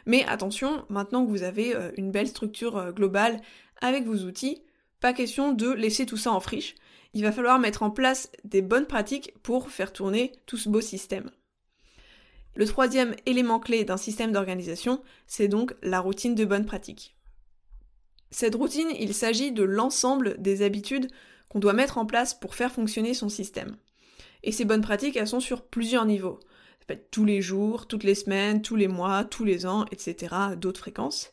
Mais 0.05 0.25
attention, 0.27 0.85
maintenant 0.89 1.25
que 1.25 1.31
vous 1.31 1.43
avez 1.43 1.75
euh, 1.75 1.91
une 1.97 2.11
belle 2.11 2.29
structure 2.29 2.77
euh, 2.77 2.93
globale 2.93 3.41
avec 3.81 4.05
vos 4.05 4.25
outils, 4.25 4.63
pas 5.01 5.13
question 5.13 5.53
de 5.53 5.71
laisser 5.71 6.07
tout 6.07 6.17
ça 6.17 6.33
en 6.33 6.41
friche. 6.41 6.75
Il 7.15 7.23
va 7.23 7.33
falloir 7.33 7.59
mettre 7.59 7.83
en 7.83 7.91
place 7.91 8.31
des 8.45 8.63
bonnes 8.63 8.87
pratiques 8.87 9.33
pour 9.43 9.71
faire 9.71 9.93
tourner 9.93 10.33
tout 10.47 10.57
ce 10.57 10.69
beau 10.69 10.81
système. 10.81 11.31
Le 12.55 12.67
troisième 12.67 13.15
élément 13.27 13.61
clé 13.61 13.85
d'un 13.85 13.99
système 13.99 14.33
d'organisation, 14.33 15.03
c'est 15.27 15.49
donc 15.49 15.75
la 15.83 16.01
routine 16.01 16.35
de 16.35 16.45
bonne 16.45 16.65
pratique. 16.65 17.17
Cette 18.31 18.55
routine, 18.55 18.89
il 18.99 19.15
s'agit 19.15 19.53
de 19.53 19.63
l'ensemble 19.63 20.41
des 20.41 20.63
habitudes 20.63 21.09
qu'on 21.49 21.59
doit 21.59 21.75
mettre 21.75 21.99
en 21.99 22.07
place 22.07 22.35
pour 22.35 22.55
faire 22.55 22.73
fonctionner 22.73 23.15
son 23.15 23.29
système. 23.29 23.77
Et 24.43 24.53
ces 24.53 24.65
bonnes 24.65 24.83
pratiques, 24.83 25.17
elles 25.17 25.29
sont 25.29 25.41
sur 25.41 25.63
plusieurs 25.63 26.07
niveaux. 26.07 26.41
Ça 26.81 26.87
peut 26.87 26.95
être 26.95 27.11
tous 27.11 27.25
les 27.25 27.43
jours, 27.43 27.87
toutes 27.87 28.05
les 28.05 28.15
semaines, 28.15 28.63
tous 28.63 28.77
les 28.77 28.89
mois, 28.89 29.25
tous 29.25 29.45
les 29.45 29.67
ans, 29.67 29.85
etc., 29.91 30.35
d'autres 30.57 30.81
fréquences. 30.81 31.33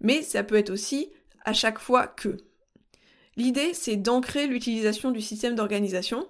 Mais 0.00 0.22
ça 0.22 0.42
peut 0.42 0.56
être 0.56 0.70
aussi 0.70 1.10
à 1.44 1.52
chaque 1.52 1.78
fois 1.78 2.06
que. 2.06 2.36
L'idée, 3.36 3.74
c'est 3.74 3.96
d'ancrer 3.96 4.46
l'utilisation 4.46 5.10
du 5.10 5.20
système 5.20 5.54
d'organisation 5.54 6.26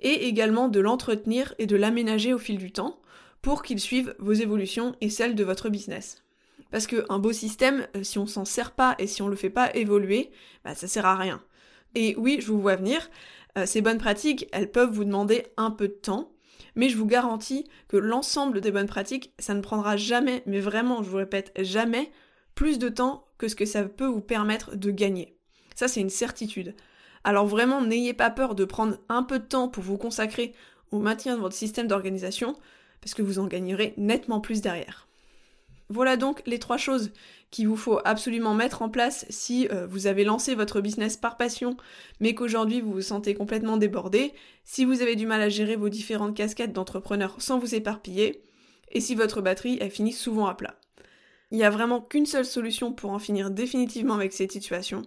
et 0.00 0.26
également 0.26 0.68
de 0.68 0.80
l'entretenir 0.80 1.54
et 1.58 1.66
de 1.66 1.76
l'aménager 1.76 2.32
au 2.32 2.38
fil 2.38 2.58
du 2.58 2.72
temps 2.72 3.00
pour 3.42 3.62
qu'il 3.62 3.78
suive 3.78 4.14
vos 4.18 4.32
évolutions 4.32 4.94
et 5.00 5.10
celles 5.10 5.34
de 5.34 5.44
votre 5.44 5.68
business. 5.68 6.24
Parce 6.70 6.86
qu'un 6.86 7.18
beau 7.18 7.32
système, 7.32 7.86
euh, 7.96 8.02
si 8.02 8.18
on 8.18 8.26
s'en 8.26 8.44
sert 8.44 8.72
pas 8.72 8.94
et 8.98 9.06
si 9.06 9.22
on 9.22 9.28
le 9.28 9.36
fait 9.36 9.50
pas 9.50 9.74
évoluer, 9.74 10.30
bah, 10.64 10.74
ça 10.74 10.88
sert 10.88 11.06
à 11.06 11.16
rien. 11.16 11.42
Et 11.94 12.14
oui, 12.18 12.38
je 12.40 12.48
vous 12.48 12.60
vois 12.60 12.76
venir, 12.76 13.08
euh, 13.56 13.64
ces 13.64 13.80
bonnes 13.80 13.98
pratiques, 13.98 14.48
elles 14.52 14.70
peuvent 14.70 14.90
vous 14.90 15.04
demander 15.04 15.46
un 15.56 15.70
peu 15.70 15.88
de 15.88 15.94
temps, 15.94 16.32
mais 16.74 16.88
je 16.88 16.98
vous 16.98 17.06
garantis 17.06 17.64
que 17.88 17.96
l'ensemble 17.96 18.60
des 18.60 18.70
bonnes 18.70 18.86
pratiques, 18.86 19.32
ça 19.38 19.54
ne 19.54 19.62
prendra 19.62 19.96
jamais, 19.96 20.42
mais 20.46 20.60
vraiment, 20.60 21.02
je 21.02 21.08
vous 21.08 21.16
répète, 21.16 21.52
jamais 21.58 22.10
plus 22.54 22.78
de 22.78 22.88
temps 22.88 23.24
que 23.38 23.48
ce 23.48 23.54
que 23.54 23.64
ça 23.64 23.84
peut 23.84 24.06
vous 24.06 24.20
permettre 24.20 24.76
de 24.76 24.90
gagner. 24.90 25.37
Ça, 25.78 25.86
c'est 25.86 26.00
une 26.00 26.10
certitude. 26.10 26.74
Alors 27.22 27.46
vraiment, 27.46 27.80
n'ayez 27.80 28.12
pas 28.12 28.30
peur 28.30 28.56
de 28.56 28.64
prendre 28.64 28.98
un 29.08 29.22
peu 29.22 29.38
de 29.38 29.44
temps 29.44 29.68
pour 29.68 29.84
vous 29.84 29.96
consacrer 29.96 30.52
au 30.90 30.98
maintien 30.98 31.36
de 31.36 31.40
votre 31.40 31.54
système 31.54 31.86
d'organisation, 31.86 32.56
parce 33.00 33.14
que 33.14 33.22
vous 33.22 33.38
en 33.38 33.46
gagnerez 33.46 33.94
nettement 33.96 34.40
plus 34.40 34.60
derrière. 34.60 35.06
Voilà 35.88 36.16
donc 36.16 36.42
les 36.46 36.58
trois 36.58 36.78
choses 36.78 37.12
qu'il 37.52 37.68
vous 37.68 37.76
faut 37.76 38.00
absolument 38.04 38.54
mettre 38.54 38.82
en 38.82 38.88
place 38.88 39.24
si 39.30 39.68
euh, 39.68 39.86
vous 39.86 40.08
avez 40.08 40.24
lancé 40.24 40.56
votre 40.56 40.80
business 40.80 41.16
par 41.16 41.36
passion, 41.36 41.76
mais 42.18 42.34
qu'aujourd'hui 42.34 42.80
vous 42.80 42.94
vous 42.94 43.00
sentez 43.00 43.34
complètement 43.34 43.76
débordé, 43.76 44.32
si 44.64 44.84
vous 44.84 45.00
avez 45.00 45.14
du 45.14 45.26
mal 45.26 45.42
à 45.42 45.48
gérer 45.48 45.76
vos 45.76 45.90
différentes 45.90 46.36
casquettes 46.36 46.72
d'entrepreneur 46.72 47.36
sans 47.38 47.60
vous 47.60 47.76
éparpiller, 47.76 48.42
et 48.90 49.00
si 49.00 49.14
votre 49.14 49.42
batterie 49.42 49.78
elle 49.80 49.92
finit 49.92 50.10
souvent 50.10 50.48
à 50.48 50.56
plat. 50.56 50.74
Il 51.52 51.58
n'y 51.58 51.64
a 51.64 51.70
vraiment 51.70 52.00
qu'une 52.00 52.26
seule 52.26 52.44
solution 52.44 52.92
pour 52.92 53.12
en 53.12 53.20
finir 53.20 53.52
définitivement 53.52 54.14
avec 54.14 54.32
cette 54.32 54.50
situation, 54.50 55.02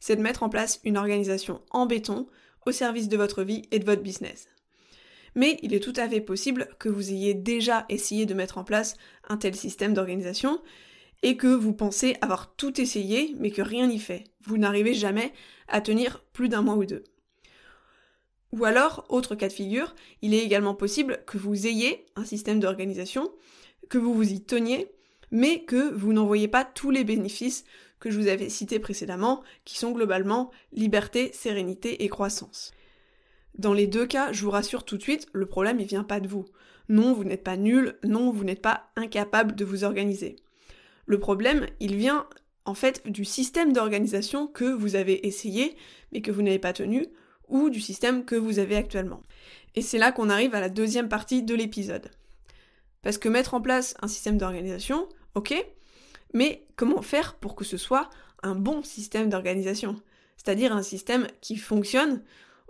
c'est 0.00 0.16
de 0.16 0.22
mettre 0.22 0.42
en 0.42 0.48
place 0.48 0.80
une 0.84 0.96
organisation 0.96 1.60
en 1.70 1.86
béton 1.86 2.26
au 2.66 2.72
service 2.72 3.08
de 3.08 3.16
votre 3.16 3.42
vie 3.42 3.62
et 3.70 3.78
de 3.78 3.84
votre 3.84 4.02
business. 4.02 4.48
Mais 5.34 5.58
il 5.62 5.74
est 5.74 5.82
tout 5.82 5.92
à 5.96 6.08
fait 6.08 6.20
possible 6.20 6.68
que 6.78 6.88
vous 6.88 7.10
ayez 7.10 7.34
déjà 7.34 7.86
essayé 7.88 8.26
de 8.26 8.34
mettre 8.34 8.58
en 8.58 8.64
place 8.64 8.96
un 9.28 9.36
tel 9.36 9.54
système 9.54 9.94
d'organisation 9.94 10.60
et 11.22 11.36
que 11.36 11.46
vous 11.46 11.72
pensez 11.72 12.16
avoir 12.20 12.54
tout 12.56 12.80
essayé 12.80 13.36
mais 13.38 13.50
que 13.50 13.62
rien 13.62 13.86
n'y 13.86 13.98
fait. 13.98 14.24
Vous 14.42 14.58
n'arrivez 14.58 14.94
jamais 14.94 15.32
à 15.68 15.80
tenir 15.80 16.24
plus 16.32 16.48
d'un 16.48 16.62
mois 16.62 16.74
ou 16.74 16.84
deux. 16.84 17.04
Ou 18.52 18.64
alors, 18.64 19.04
autre 19.08 19.36
cas 19.36 19.46
de 19.46 19.52
figure, 19.52 19.94
il 20.22 20.34
est 20.34 20.44
également 20.44 20.74
possible 20.74 21.22
que 21.26 21.38
vous 21.38 21.68
ayez 21.68 22.06
un 22.16 22.24
système 22.24 22.58
d'organisation, 22.58 23.30
que 23.88 23.98
vous 23.98 24.12
vous 24.12 24.32
y 24.32 24.42
teniez, 24.42 24.90
mais 25.30 25.62
que 25.62 25.92
vous 25.94 26.12
n'en 26.12 26.26
voyez 26.26 26.48
pas 26.48 26.64
tous 26.64 26.90
les 26.90 27.04
bénéfices 27.04 27.64
que 28.00 28.10
je 28.10 28.18
vous 28.18 28.28
avais 28.28 28.48
cités 28.48 28.78
précédemment, 28.78 29.42
qui 29.64 29.78
sont 29.78 29.92
globalement 29.92 30.50
liberté, 30.72 31.30
sérénité 31.32 32.02
et 32.02 32.08
croissance. 32.08 32.72
Dans 33.56 33.72
les 33.72 33.86
deux 33.86 34.06
cas, 34.06 34.32
je 34.32 34.42
vous 34.42 34.50
rassure 34.50 34.84
tout 34.84 34.96
de 34.96 35.02
suite, 35.02 35.26
le 35.32 35.46
problème 35.46 35.80
il 35.80 35.86
vient 35.86 36.04
pas 36.04 36.20
de 36.20 36.28
vous. 36.28 36.46
Non, 36.88 37.12
vous 37.12 37.24
n'êtes 37.24 37.44
pas 37.44 37.56
nul, 37.56 37.98
non, 38.02 38.32
vous 38.32 38.44
n'êtes 38.44 38.62
pas 38.62 38.90
incapable 38.96 39.54
de 39.54 39.64
vous 39.64 39.84
organiser. 39.84 40.36
Le 41.06 41.20
problème, 41.20 41.66
il 41.78 41.96
vient 41.96 42.26
en 42.64 42.74
fait 42.74 43.06
du 43.06 43.24
système 43.24 43.72
d'organisation 43.72 44.46
que 44.46 44.64
vous 44.64 44.96
avez 44.96 45.26
essayé 45.26 45.76
mais 46.12 46.20
que 46.20 46.30
vous 46.30 46.42
n'avez 46.42 46.58
pas 46.58 46.72
tenu 46.72 47.06
ou 47.48 47.68
du 47.68 47.80
système 47.80 48.24
que 48.24 48.36
vous 48.36 48.58
avez 48.58 48.76
actuellement. 48.76 49.22
Et 49.74 49.82
c'est 49.82 49.98
là 49.98 50.12
qu'on 50.12 50.30
arrive 50.30 50.54
à 50.54 50.60
la 50.60 50.68
deuxième 50.68 51.08
partie 51.08 51.42
de 51.42 51.54
l'épisode. 51.54 52.10
Parce 53.02 53.18
que 53.18 53.28
mettre 53.28 53.54
en 53.54 53.60
place 53.60 53.94
un 54.02 54.08
système 54.08 54.38
d'organisation, 54.38 55.08
ok, 55.34 55.54
mais 56.32 56.66
comment 56.76 57.02
faire 57.02 57.34
pour 57.34 57.54
que 57.54 57.64
ce 57.64 57.76
soit 57.76 58.08
un 58.42 58.54
bon 58.54 58.82
système 58.82 59.28
d'organisation? 59.28 59.96
C'est-à-dire 60.36 60.72
un 60.72 60.82
système 60.82 61.26
qui 61.40 61.56
fonctionne 61.56 62.22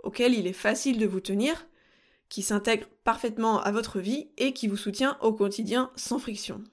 auquel 0.03 0.33
il 0.33 0.47
est 0.47 0.53
facile 0.53 0.97
de 0.97 1.05
vous 1.05 1.21
tenir, 1.21 1.67
qui 2.29 2.41
s'intègre 2.41 2.87
parfaitement 3.03 3.61
à 3.61 3.71
votre 3.71 3.99
vie 3.99 4.29
et 4.37 4.53
qui 4.53 4.67
vous 4.67 4.77
soutient 4.77 5.17
au 5.21 5.33
quotidien 5.33 5.91
sans 5.95 6.19
friction. 6.19 6.63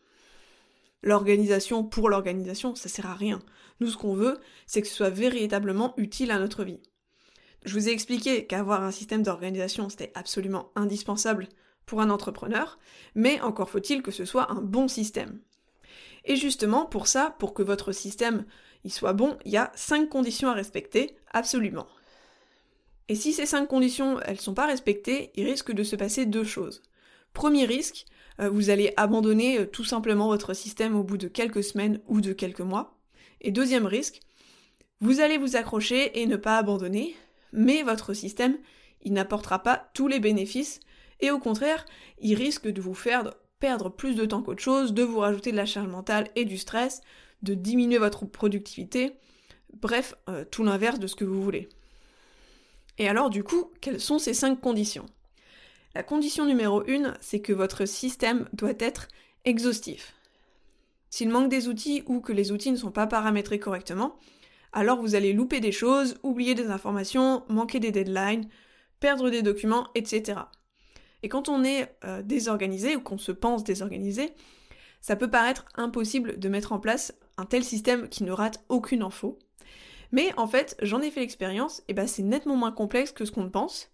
L'organisation 1.02 1.84
pour 1.84 2.08
l'organisation, 2.08 2.74
ça 2.74 2.88
sert 2.88 3.06
à 3.06 3.14
rien. 3.14 3.40
Nous, 3.80 3.90
ce 3.90 3.96
qu'on 3.96 4.14
veut, 4.14 4.38
c'est 4.66 4.82
que 4.82 4.88
ce 4.88 4.94
soit 4.94 5.10
véritablement 5.10 5.94
utile 5.96 6.30
à 6.30 6.38
notre 6.38 6.64
vie. 6.64 6.80
Je 7.64 7.74
vous 7.74 7.88
ai 7.88 7.92
expliqué 7.92 8.46
qu'avoir 8.46 8.82
un 8.82 8.90
système 8.90 9.22
d'organisation, 9.22 9.88
c'était 9.88 10.12
absolument 10.14 10.70
indispensable 10.74 11.48
pour 11.86 12.00
un 12.00 12.10
entrepreneur, 12.10 12.78
mais 13.14 13.40
encore 13.40 13.70
faut-il 13.70 14.02
que 14.02 14.10
ce 14.10 14.24
soit 14.24 14.50
un 14.52 14.60
bon 14.60 14.88
système. 14.88 15.40
Et 16.24 16.36
justement, 16.36 16.86
pour 16.86 17.06
ça, 17.06 17.34
pour 17.38 17.54
que 17.54 17.62
votre 17.62 17.92
système 17.92 18.44
il 18.84 18.92
soit 18.92 19.12
bon, 19.12 19.36
il 19.44 19.52
y 19.52 19.56
a 19.56 19.72
cinq 19.74 20.08
conditions 20.08 20.48
à 20.48 20.54
respecter, 20.54 21.16
absolument. 21.32 21.86
Et 23.08 23.14
si 23.14 23.32
ces 23.32 23.46
cinq 23.46 23.66
conditions, 23.66 24.20
elles 24.20 24.40
sont 24.40 24.54
pas 24.54 24.66
respectées, 24.66 25.30
il 25.34 25.46
risque 25.46 25.72
de 25.72 25.82
se 25.82 25.96
passer 25.96 26.26
deux 26.26 26.44
choses. 26.44 26.82
Premier 27.32 27.64
risque, 27.64 28.06
euh, 28.40 28.50
vous 28.50 28.70
allez 28.70 28.92
abandonner 28.96 29.58
euh, 29.58 29.66
tout 29.66 29.84
simplement 29.84 30.28
votre 30.28 30.54
système 30.54 30.94
au 30.94 31.02
bout 31.02 31.16
de 31.16 31.28
quelques 31.28 31.64
semaines 31.64 32.00
ou 32.06 32.20
de 32.20 32.32
quelques 32.32 32.60
mois. 32.60 32.98
Et 33.40 33.50
deuxième 33.50 33.86
risque, 33.86 34.20
vous 35.00 35.20
allez 35.20 35.38
vous 35.38 35.56
accrocher 35.56 36.20
et 36.20 36.26
ne 36.26 36.36
pas 36.36 36.58
abandonner, 36.58 37.16
mais 37.52 37.82
votre 37.82 38.14
système, 38.14 38.58
il 39.02 39.12
n'apportera 39.12 39.62
pas 39.62 39.90
tous 39.94 40.08
les 40.08 40.20
bénéfices, 40.20 40.80
et 41.20 41.30
au 41.30 41.38
contraire, 41.38 41.84
il 42.20 42.34
risque 42.34 42.68
de 42.68 42.80
vous 42.80 42.94
faire 42.94 43.32
perdre 43.60 43.88
plus 43.90 44.14
de 44.14 44.24
temps 44.24 44.42
qu'autre 44.42 44.62
chose, 44.62 44.92
de 44.92 45.02
vous 45.02 45.18
rajouter 45.18 45.52
de 45.52 45.56
la 45.56 45.66
charge 45.66 45.88
mentale 45.88 46.28
et 46.36 46.44
du 46.44 46.58
stress, 46.58 47.00
de 47.42 47.54
diminuer 47.54 47.98
votre 47.98 48.24
productivité, 48.24 49.12
bref, 49.74 50.14
euh, 50.28 50.44
tout 50.44 50.64
l'inverse 50.64 50.98
de 50.98 51.06
ce 51.06 51.16
que 51.16 51.24
vous 51.24 51.42
voulez. 51.42 51.68
Et 52.98 53.08
alors 53.08 53.30
du 53.30 53.44
coup, 53.44 53.70
quelles 53.80 54.00
sont 54.00 54.18
ces 54.18 54.34
cinq 54.34 54.60
conditions? 54.60 55.06
La 55.94 56.02
condition 56.02 56.44
numéro 56.44 56.84
une, 56.84 57.14
c'est 57.20 57.40
que 57.40 57.52
votre 57.52 57.86
système 57.86 58.48
doit 58.52 58.74
être 58.78 59.08
exhaustif. 59.44 60.14
S'il 61.10 61.30
manque 61.30 61.48
des 61.48 61.68
outils 61.68 62.02
ou 62.06 62.20
que 62.20 62.32
les 62.32 62.52
outils 62.52 62.72
ne 62.72 62.76
sont 62.76 62.90
pas 62.90 63.06
paramétrés 63.06 63.58
correctement, 63.58 64.16
alors 64.72 65.00
vous 65.00 65.14
allez 65.14 65.32
louper 65.32 65.60
des 65.60 65.72
choses, 65.72 66.16
oublier 66.22 66.54
des 66.54 66.66
informations, 66.66 67.42
manquer 67.48 67.80
des 67.80 67.92
deadlines, 67.92 68.48
perdre 69.00 69.30
des 69.30 69.42
documents, 69.42 69.88
etc. 69.94 70.40
Et 71.22 71.28
quand 71.28 71.48
on 71.48 71.64
est 71.64 71.94
euh, 72.04 72.22
désorganisé 72.22 72.96
ou 72.96 73.00
qu'on 73.00 73.18
se 73.18 73.32
pense 73.32 73.64
désorganisé, 73.64 74.32
ça 75.00 75.16
peut 75.16 75.30
paraître 75.30 75.64
impossible 75.74 76.38
de 76.38 76.48
mettre 76.48 76.72
en 76.72 76.78
place 76.78 77.14
un 77.36 77.44
tel 77.44 77.64
système 77.64 78.08
qui 78.08 78.24
ne 78.24 78.32
rate 78.32 78.64
aucune 78.68 79.02
info. 79.02 79.38
Mais 80.12 80.32
en 80.36 80.46
fait, 80.46 80.76
j'en 80.82 81.00
ai 81.00 81.10
fait 81.10 81.20
l'expérience, 81.20 81.82
et 81.88 81.94
bah 81.94 82.06
c'est 82.06 82.22
nettement 82.22 82.56
moins 82.56 82.72
complexe 82.72 83.12
que 83.12 83.24
ce 83.24 83.30
qu'on 83.30 83.50
pense. 83.50 83.90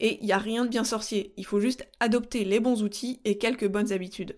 Et 0.00 0.18
il 0.20 0.26
n'y 0.26 0.32
a 0.32 0.38
rien 0.38 0.64
de 0.64 0.70
bien 0.70 0.84
sorcier, 0.84 1.32
il 1.36 1.46
faut 1.46 1.60
juste 1.60 1.86
adopter 2.00 2.44
les 2.44 2.60
bons 2.60 2.82
outils 2.82 3.20
et 3.24 3.38
quelques 3.38 3.68
bonnes 3.68 3.92
habitudes. 3.92 4.34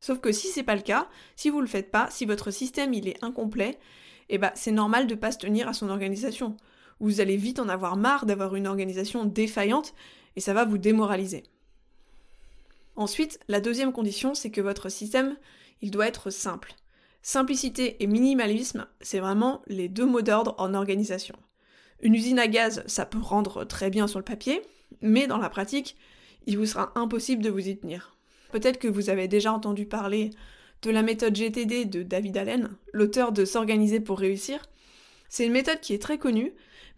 Sauf 0.00 0.18
que 0.18 0.32
si 0.32 0.48
c'est 0.48 0.64
pas 0.64 0.74
le 0.74 0.82
cas, 0.82 1.08
si 1.36 1.48
vous 1.48 1.60
le 1.60 1.68
faites 1.68 1.92
pas, 1.92 2.08
si 2.10 2.26
votre 2.26 2.50
système 2.50 2.92
il 2.92 3.06
est 3.06 3.22
incomplet, 3.22 3.78
et 4.28 4.38
bah 4.38 4.50
c'est 4.56 4.72
normal 4.72 5.06
de 5.06 5.14
pas 5.14 5.30
se 5.30 5.38
tenir 5.38 5.68
à 5.68 5.74
son 5.74 5.90
organisation. 5.90 6.56
Vous 6.98 7.20
allez 7.20 7.36
vite 7.36 7.60
en 7.60 7.68
avoir 7.68 7.96
marre 7.96 8.26
d'avoir 8.26 8.56
une 8.56 8.66
organisation 8.66 9.24
défaillante 9.24 9.94
et 10.36 10.40
ça 10.40 10.54
va 10.54 10.64
vous 10.64 10.78
démoraliser. 10.78 11.44
Ensuite, 12.96 13.40
la 13.48 13.60
deuxième 13.60 13.92
condition, 13.92 14.34
c'est 14.34 14.50
que 14.50 14.60
votre 14.60 14.88
système, 14.88 15.36
il 15.80 15.90
doit 15.90 16.06
être 16.06 16.30
simple. 16.30 16.74
Simplicité 17.22 18.02
et 18.02 18.06
minimalisme, 18.06 18.86
c'est 19.00 19.20
vraiment 19.20 19.62
les 19.66 19.88
deux 19.88 20.06
mots 20.06 20.22
d'ordre 20.22 20.54
en 20.58 20.74
organisation. 20.74 21.36
Une 22.00 22.14
usine 22.14 22.38
à 22.38 22.48
gaz, 22.48 22.82
ça 22.86 23.06
peut 23.06 23.20
rendre 23.20 23.64
très 23.64 23.88
bien 23.88 24.06
sur 24.08 24.18
le 24.18 24.24
papier, 24.24 24.62
mais 25.00 25.26
dans 25.26 25.38
la 25.38 25.48
pratique, 25.48 25.96
il 26.46 26.58
vous 26.58 26.66
sera 26.66 26.92
impossible 26.96 27.42
de 27.42 27.50
vous 27.50 27.68
y 27.68 27.78
tenir. 27.78 28.16
Peut-être 28.50 28.78
que 28.78 28.88
vous 28.88 29.08
avez 29.08 29.28
déjà 29.28 29.52
entendu 29.52 29.86
parler 29.86 30.30
de 30.82 30.90
la 30.90 31.02
méthode 31.02 31.36
GTD 31.36 31.84
de 31.84 32.02
David 32.02 32.36
Allen, 32.36 32.70
l'auteur 32.92 33.32
de 33.32 33.44
S'organiser 33.44 34.00
pour 34.00 34.18
réussir. 34.18 34.60
C'est 35.28 35.46
une 35.46 35.52
méthode 35.52 35.80
qui 35.80 35.94
est 35.94 36.02
très 36.02 36.18
connue, 36.18 36.52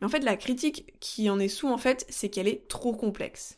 en 0.05 0.09
fait 0.09 0.21
la 0.21 0.37
critique 0.37 0.95
qui 1.01 1.31
en 1.31 1.39
est 1.39 1.49
sous 1.49 1.69
en 1.69 1.79
fait, 1.79 2.07
c'est 2.09 2.29
qu'elle 2.29 2.49
est 2.49 2.69
trop 2.69 2.93
complexe. 2.93 3.57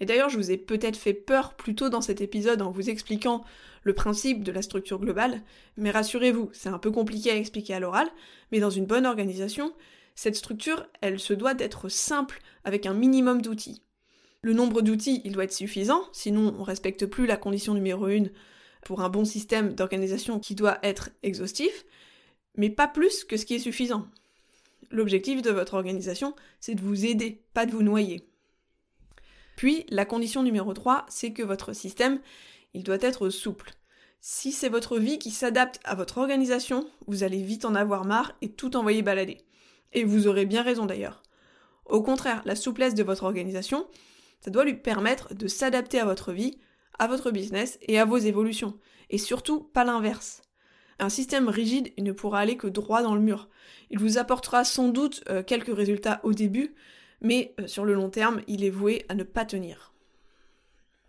Et 0.00 0.06
d'ailleurs, 0.06 0.28
je 0.28 0.36
vous 0.36 0.50
ai 0.50 0.58
peut-être 0.58 0.96
fait 0.96 1.14
peur 1.14 1.54
plus 1.54 1.74
tôt 1.74 1.88
dans 1.88 2.00
cet 2.00 2.20
épisode 2.20 2.62
en 2.62 2.70
vous 2.70 2.90
expliquant 2.90 3.44
le 3.82 3.94
principe 3.94 4.42
de 4.42 4.52
la 4.52 4.62
structure 4.62 4.98
globale, 4.98 5.42
mais 5.76 5.90
rassurez-vous, 5.90 6.50
c'est 6.52 6.68
un 6.68 6.78
peu 6.78 6.90
compliqué 6.90 7.30
à 7.30 7.36
expliquer 7.36 7.74
à 7.74 7.80
l'oral, 7.80 8.08
mais 8.52 8.60
dans 8.60 8.70
une 8.70 8.84
bonne 8.84 9.06
organisation, 9.06 9.72
cette 10.14 10.36
structure, 10.36 10.86
elle 11.00 11.20
se 11.20 11.32
doit 11.32 11.54
d'être 11.54 11.88
simple 11.88 12.40
avec 12.64 12.84
un 12.84 12.94
minimum 12.94 13.40
d'outils. 13.42 13.82
Le 14.42 14.52
nombre 14.52 14.82
d'outils, 14.82 15.22
il 15.24 15.32
doit 15.32 15.44
être 15.44 15.52
suffisant, 15.52 16.02
sinon 16.12 16.54
on 16.58 16.62
respecte 16.62 17.06
plus 17.06 17.26
la 17.26 17.36
condition 17.36 17.74
numéro 17.74 18.06
1 18.06 18.24
pour 18.84 19.00
un 19.00 19.08
bon 19.08 19.24
système 19.24 19.74
d'organisation 19.74 20.40
qui 20.40 20.54
doit 20.54 20.78
être 20.82 21.10
exhaustif, 21.22 21.84
mais 22.56 22.70
pas 22.70 22.88
plus 22.88 23.24
que 23.24 23.36
ce 23.36 23.46
qui 23.46 23.54
est 23.54 23.60
suffisant. 23.60 24.06
L'objectif 24.90 25.42
de 25.42 25.50
votre 25.50 25.74
organisation, 25.74 26.34
c'est 26.60 26.74
de 26.74 26.82
vous 26.82 27.06
aider, 27.06 27.42
pas 27.54 27.66
de 27.66 27.72
vous 27.72 27.82
noyer. 27.82 28.28
Puis, 29.56 29.86
la 29.88 30.04
condition 30.04 30.42
numéro 30.42 30.72
3, 30.74 31.06
c'est 31.08 31.32
que 31.32 31.42
votre 31.42 31.72
système, 31.72 32.20
il 32.74 32.82
doit 32.82 32.98
être 33.00 33.30
souple. 33.30 33.72
Si 34.20 34.52
c'est 34.52 34.68
votre 34.68 34.98
vie 34.98 35.18
qui 35.18 35.30
s'adapte 35.30 35.80
à 35.84 35.94
votre 35.94 36.18
organisation, 36.18 36.86
vous 37.06 37.22
allez 37.22 37.42
vite 37.42 37.64
en 37.64 37.74
avoir 37.74 38.04
marre 38.04 38.32
et 38.42 38.50
tout 38.50 38.76
envoyer 38.76 39.02
balader. 39.02 39.38
Et 39.92 40.04
vous 40.04 40.26
aurez 40.26 40.46
bien 40.46 40.62
raison 40.62 40.84
d'ailleurs. 40.84 41.22
Au 41.86 42.02
contraire, 42.02 42.42
la 42.44 42.56
souplesse 42.56 42.94
de 42.94 43.02
votre 43.02 43.24
organisation, 43.24 43.86
ça 44.40 44.50
doit 44.50 44.64
lui 44.64 44.74
permettre 44.74 45.34
de 45.34 45.46
s'adapter 45.46 46.00
à 46.00 46.04
votre 46.04 46.32
vie, 46.32 46.58
à 46.98 47.06
votre 47.06 47.30
business 47.30 47.78
et 47.82 47.98
à 47.98 48.04
vos 48.04 48.18
évolutions. 48.18 48.78
Et 49.10 49.18
surtout, 49.18 49.60
pas 49.60 49.84
l'inverse. 49.84 50.42
Un 50.98 51.08
système 51.08 51.48
rigide, 51.48 51.92
ne 51.98 52.12
pourra 52.12 52.40
aller 52.40 52.56
que 52.56 52.66
droit 52.66 53.02
dans 53.02 53.14
le 53.14 53.20
mur. 53.20 53.48
Il 53.90 53.98
vous 53.98 54.18
apportera 54.18 54.64
sans 54.64 54.88
doute 54.88 55.22
euh, 55.28 55.42
quelques 55.42 55.74
résultats 55.74 56.20
au 56.22 56.32
début, 56.32 56.74
mais 57.20 57.54
euh, 57.60 57.66
sur 57.66 57.84
le 57.84 57.94
long 57.94 58.08
terme, 58.08 58.40
il 58.46 58.64
est 58.64 58.70
voué 58.70 59.04
à 59.08 59.14
ne 59.14 59.22
pas 59.22 59.44
tenir. 59.44 59.92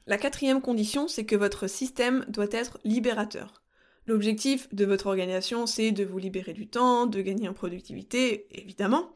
La 0.06 0.18
quatrième 0.18 0.62
condition, 0.62 1.08
c'est 1.08 1.26
que 1.26 1.36
votre 1.36 1.68
système 1.68 2.26
doit 2.28 2.48
être 2.52 2.80
libérateur. 2.84 3.62
L'objectif 4.08 4.74
de 4.74 4.86
votre 4.86 5.08
organisation, 5.08 5.66
c'est 5.66 5.92
de 5.92 6.06
vous 6.06 6.18
libérer 6.18 6.54
du 6.54 6.68
temps, 6.68 7.08
de 7.08 7.22
gagner 7.22 7.50
en 7.50 7.54
productivité, 7.54 8.48
évidemment, 8.52 9.10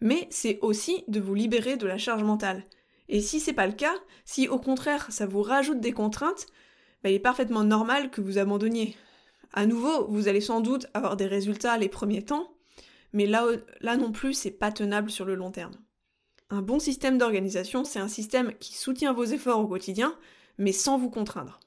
mais 0.00 0.26
c'est 0.30 0.58
aussi 0.62 1.04
de 1.08 1.20
vous 1.20 1.34
libérer 1.34 1.76
de 1.76 1.86
la 1.86 1.98
charge 1.98 2.22
mentale. 2.22 2.64
Et 3.10 3.20
si 3.20 3.38
c'est 3.38 3.52
pas 3.52 3.66
le 3.66 3.74
cas, 3.74 3.94
si 4.24 4.48
au 4.48 4.58
contraire 4.58 5.06
ça 5.10 5.26
vous 5.26 5.42
rajoute 5.42 5.80
des 5.80 5.92
contraintes, 5.92 6.46
bah, 7.02 7.10
il 7.10 7.16
est 7.16 7.18
parfaitement 7.18 7.64
normal 7.64 8.10
que 8.10 8.20
vous 8.22 8.38
abandonniez. 8.38 8.96
À 9.52 9.66
nouveau, 9.66 10.06
vous 10.06 10.28
allez 10.28 10.40
sans 10.40 10.60
doute 10.60 10.86
avoir 10.94 11.16
des 11.16 11.26
résultats 11.26 11.76
les 11.76 11.88
premiers 11.88 12.24
temps, 12.24 12.54
mais 13.12 13.26
là, 13.26 13.96
non 13.96 14.12
plus, 14.12 14.34
c'est 14.34 14.50
pas 14.50 14.70
tenable 14.70 15.10
sur 15.10 15.24
le 15.24 15.34
long 15.34 15.50
terme. 15.50 15.74
Un 16.50 16.62
bon 16.62 16.78
système 16.78 17.18
d'organisation, 17.18 17.84
c'est 17.84 17.98
un 17.98 18.08
système 18.08 18.54
qui 18.58 18.74
soutient 18.74 19.12
vos 19.12 19.24
efforts 19.24 19.60
au 19.60 19.66
quotidien, 19.66 20.16
mais 20.58 20.72
sans 20.72 20.98
vous 20.98 21.10
contraindre. 21.10 21.60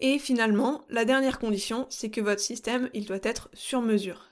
Et 0.00 0.18
finalement, 0.18 0.82
la 0.88 1.04
dernière 1.04 1.38
condition, 1.38 1.86
c'est 1.90 2.10
que 2.10 2.20
votre 2.20 2.40
système, 2.40 2.88
il 2.94 3.04
doit 3.04 3.18
être 3.22 3.50
sur 3.52 3.82
mesure. 3.82 4.30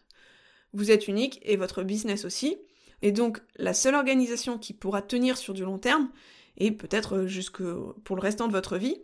Vous 0.73 0.91
êtes 0.91 1.09
unique 1.09 1.41
et 1.43 1.57
votre 1.57 1.83
business 1.83 2.25
aussi, 2.25 2.59
et 3.01 3.13
donc 3.13 3.41
la 3.57 3.75
seule 3.75 3.95
organisation 3.95 4.59
qui 4.59 4.73
pourra 4.73 5.03
tenir 5.03 5.37
sur 5.37 5.55
du 5.55 5.63
long 5.63 5.79
terme, 5.79 6.11
et 6.57 6.73
peut-être 6.73 7.27
jusque 7.27 7.63
pour 8.05 8.17
le 8.17 8.23
restant 8.23 8.49
de 8.49 8.53
votre 8.53 8.77
vie, 8.77 8.97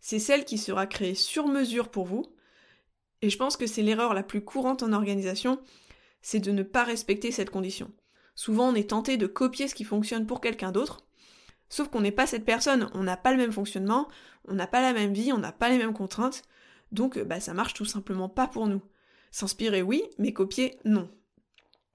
c'est 0.00 0.18
celle 0.18 0.44
qui 0.44 0.58
sera 0.58 0.86
créée 0.86 1.14
sur 1.14 1.48
mesure 1.48 1.88
pour 1.88 2.04
vous. 2.04 2.26
Et 3.22 3.30
je 3.30 3.36
pense 3.36 3.56
que 3.56 3.66
c'est 3.66 3.82
l'erreur 3.82 4.14
la 4.14 4.22
plus 4.22 4.42
courante 4.44 4.82
en 4.82 4.92
organisation, 4.92 5.60
c'est 6.22 6.40
de 6.40 6.52
ne 6.52 6.62
pas 6.62 6.84
respecter 6.84 7.30
cette 7.30 7.50
condition. 7.50 7.90
Souvent, 8.34 8.68
on 8.68 8.74
est 8.74 8.90
tenté 8.90 9.16
de 9.16 9.26
copier 9.26 9.68
ce 9.68 9.74
qui 9.74 9.84
fonctionne 9.84 10.26
pour 10.26 10.40
quelqu'un 10.40 10.70
d'autre, 10.70 11.06
sauf 11.68 11.88
qu'on 11.88 12.00
n'est 12.00 12.12
pas 12.12 12.26
cette 12.26 12.44
personne, 12.44 12.88
on 12.94 13.02
n'a 13.02 13.16
pas 13.16 13.32
le 13.32 13.38
même 13.38 13.52
fonctionnement, 13.52 14.08
on 14.46 14.54
n'a 14.54 14.66
pas 14.66 14.80
la 14.80 14.92
même 14.92 15.12
vie, 15.12 15.32
on 15.32 15.38
n'a 15.38 15.52
pas 15.52 15.68
les 15.68 15.78
mêmes 15.78 15.92
contraintes, 15.92 16.42
donc 16.92 17.18
bah, 17.18 17.40
ça 17.40 17.54
marche 17.54 17.74
tout 17.74 17.84
simplement 17.84 18.28
pas 18.28 18.46
pour 18.46 18.66
nous. 18.66 18.82
S'inspirer, 19.30 19.82
oui, 19.82 20.04
mais 20.18 20.32
copier, 20.32 20.78
non. 20.84 21.10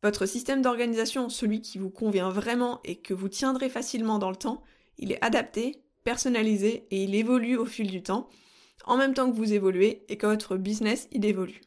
Votre 0.03 0.25
système 0.25 0.62
d'organisation, 0.62 1.30
celui 1.30 1.62
qui 1.62 1.77
vous 1.77 1.89
convient 1.89 2.30
vraiment 2.30 2.82
et 2.84 2.98
que 2.98 3.13
vous 3.13 3.30
tiendrez 3.30 3.70
facilement 3.70 4.20
dans 4.20 4.30
le 4.30 4.36
temps, 4.36 4.62
il 4.98 5.12
est 5.12 5.24
adapté, 5.24 5.82
personnalisé 6.03 6.86
et 6.92 7.03
il 7.03 7.15
évolue 7.15 7.56
au 7.56 7.65
fil 7.65 7.89
du 7.89 8.03
temps, 8.03 8.30
en 8.83 8.97
même 8.97 9.13
temps 9.13 9.29
que 9.29 9.35
vous 9.35 9.53
évoluez 9.53 10.05
et 10.09 10.17
que 10.17 10.27
votre 10.27 10.57
business 10.57 11.07
il 11.11 11.25
évolue. 11.25 11.61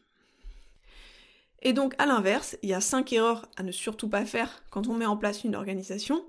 Et 1.62 1.72
donc, 1.72 1.94
à 1.98 2.06
l'inverse, 2.06 2.56
il 2.62 2.68
y 2.68 2.74
a 2.74 2.80
cinq 2.80 3.12
erreurs 3.12 3.46
à 3.56 3.62
ne 3.62 3.72
surtout 3.72 4.08
pas 4.08 4.24
faire 4.24 4.62
quand 4.70 4.86
on 4.86 4.94
met 4.94 5.06
en 5.06 5.16
place 5.16 5.44
une 5.44 5.56
organisation. 5.56 6.24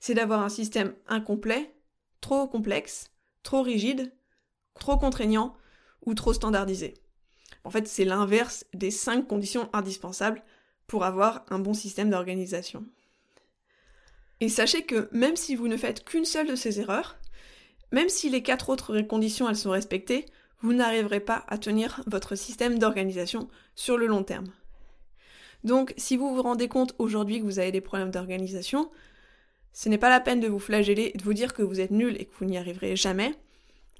C'est 0.00 0.14
d'avoir 0.14 0.42
un 0.42 0.48
système 0.48 0.94
incomplet, 1.06 1.74
trop 2.20 2.46
complexe, 2.46 3.10
trop 3.42 3.62
rigide, 3.62 4.12
trop 4.74 4.98
contraignant 4.98 5.56
ou 6.04 6.14
trop 6.14 6.32
standardisé. 6.32 6.94
En 7.64 7.70
fait, 7.70 7.88
c'est 7.88 8.04
l'inverse 8.04 8.66
des 8.74 8.90
cinq 8.90 9.26
conditions 9.26 9.70
indispensables 9.72 10.42
pour 10.86 11.04
avoir 11.04 11.46
un 11.48 11.58
bon 11.58 11.72
système 11.72 12.10
d'organisation. 12.10 12.84
Et 14.40 14.48
sachez 14.48 14.84
que 14.84 15.08
même 15.12 15.36
si 15.36 15.56
vous 15.56 15.68
ne 15.68 15.76
faites 15.76 16.04
qu'une 16.04 16.26
seule 16.26 16.48
de 16.48 16.56
ces 16.56 16.80
erreurs, 16.80 17.16
même 17.94 18.08
si 18.08 18.28
les 18.28 18.42
quatre 18.42 18.70
autres 18.70 19.00
conditions 19.02 19.54
sont 19.54 19.70
respectées, 19.70 20.26
vous 20.62 20.72
n'arriverez 20.72 21.20
pas 21.20 21.44
à 21.46 21.58
tenir 21.58 22.02
votre 22.08 22.34
système 22.34 22.80
d'organisation 22.80 23.48
sur 23.76 23.96
le 23.96 24.08
long 24.08 24.24
terme. 24.24 24.48
Donc, 25.62 25.94
si 25.96 26.16
vous 26.16 26.34
vous 26.34 26.42
rendez 26.42 26.66
compte 26.66 26.96
aujourd'hui 26.98 27.38
que 27.38 27.44
vous 27.44 27.60
avez 27.60 27.70
des 27.70 27.80
problèmes 27.80 28.10
d'organisation, 28.10 28.90
ce 29.72 29.88
n'est 29.88 29.96
pas 29.96 30.10
la 30.10 30.18
peine 30.18 30.40
de 30.40 30.48
vous 30.48 30.58
flageller 30.58 31.12
et 31.14 31.18
de 31.18 31.22
vous 31.22 31.34
dire 31.34 31.54
que 31.54 31.62
vous 31.62 31.80
êtes 31.80 31.92
nul 31.92 32.20
et 32.20 32.24
que 32.24 32.34
vous 32.40 32.46
n'y 32.46 32.58
arriverez 32.58 32.96
jamais. 32.96 33.32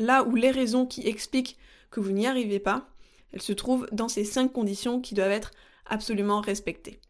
Là 0.00 0.24
où 0.24 0.34
les 0.34 0.50
raisons 0.50 0.86
qui 0.86 1.06
expliquent 1.06 1.56
que 1.92 2.00
vous 2.00 2.10
n'y 2.10 2.26
arrivez 2.26 2.58
pas, 2.58 2.88
elles 3.32 3.42
se 3.42 3.52
trouvent 3.52 3.86
dans 3.92 4.08
ces 4.08 4.24
cinq 4.24 4.52
conditions 4.52 5.00
qui 5.00 5.14
doivent 5.14 5.30
être 5.30 5.52
absolument 5.86 6.40
respectées. 6.40 7.00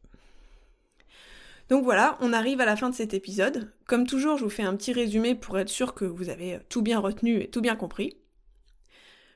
Donc 1.68 1.84
voilà, 1.84 2.18
on 2.20 2.32
arrive 2.32 2.60
à 2.60 2.66
la 2.66 2.76
fin 2.76 2.90
de 2.90 2.94
cet 2.94 3.14
épisode. 3.14 3.72
Comme 3.86 4.06
toujours, 4.06 4.36
je 4.36 4.44
vous 4.44 4.50
fais 4.50 4.62
un 4.62 4.76
petit 4.76 4.92
résumé 4.92 5.34
pour 5.34 5.58
être 5.58 5.68
sûr 5.68 5.94
que 5.94 6.04
vous 6.04 6.28
avez 6.28 6.58
tout 6.68 6.82
bien 6.82 6.98
retenu 6.98 7.40
et 7.40 7.48
tout 7.48 7.62
bien 7.62 7.76
compris. 7.76 8.18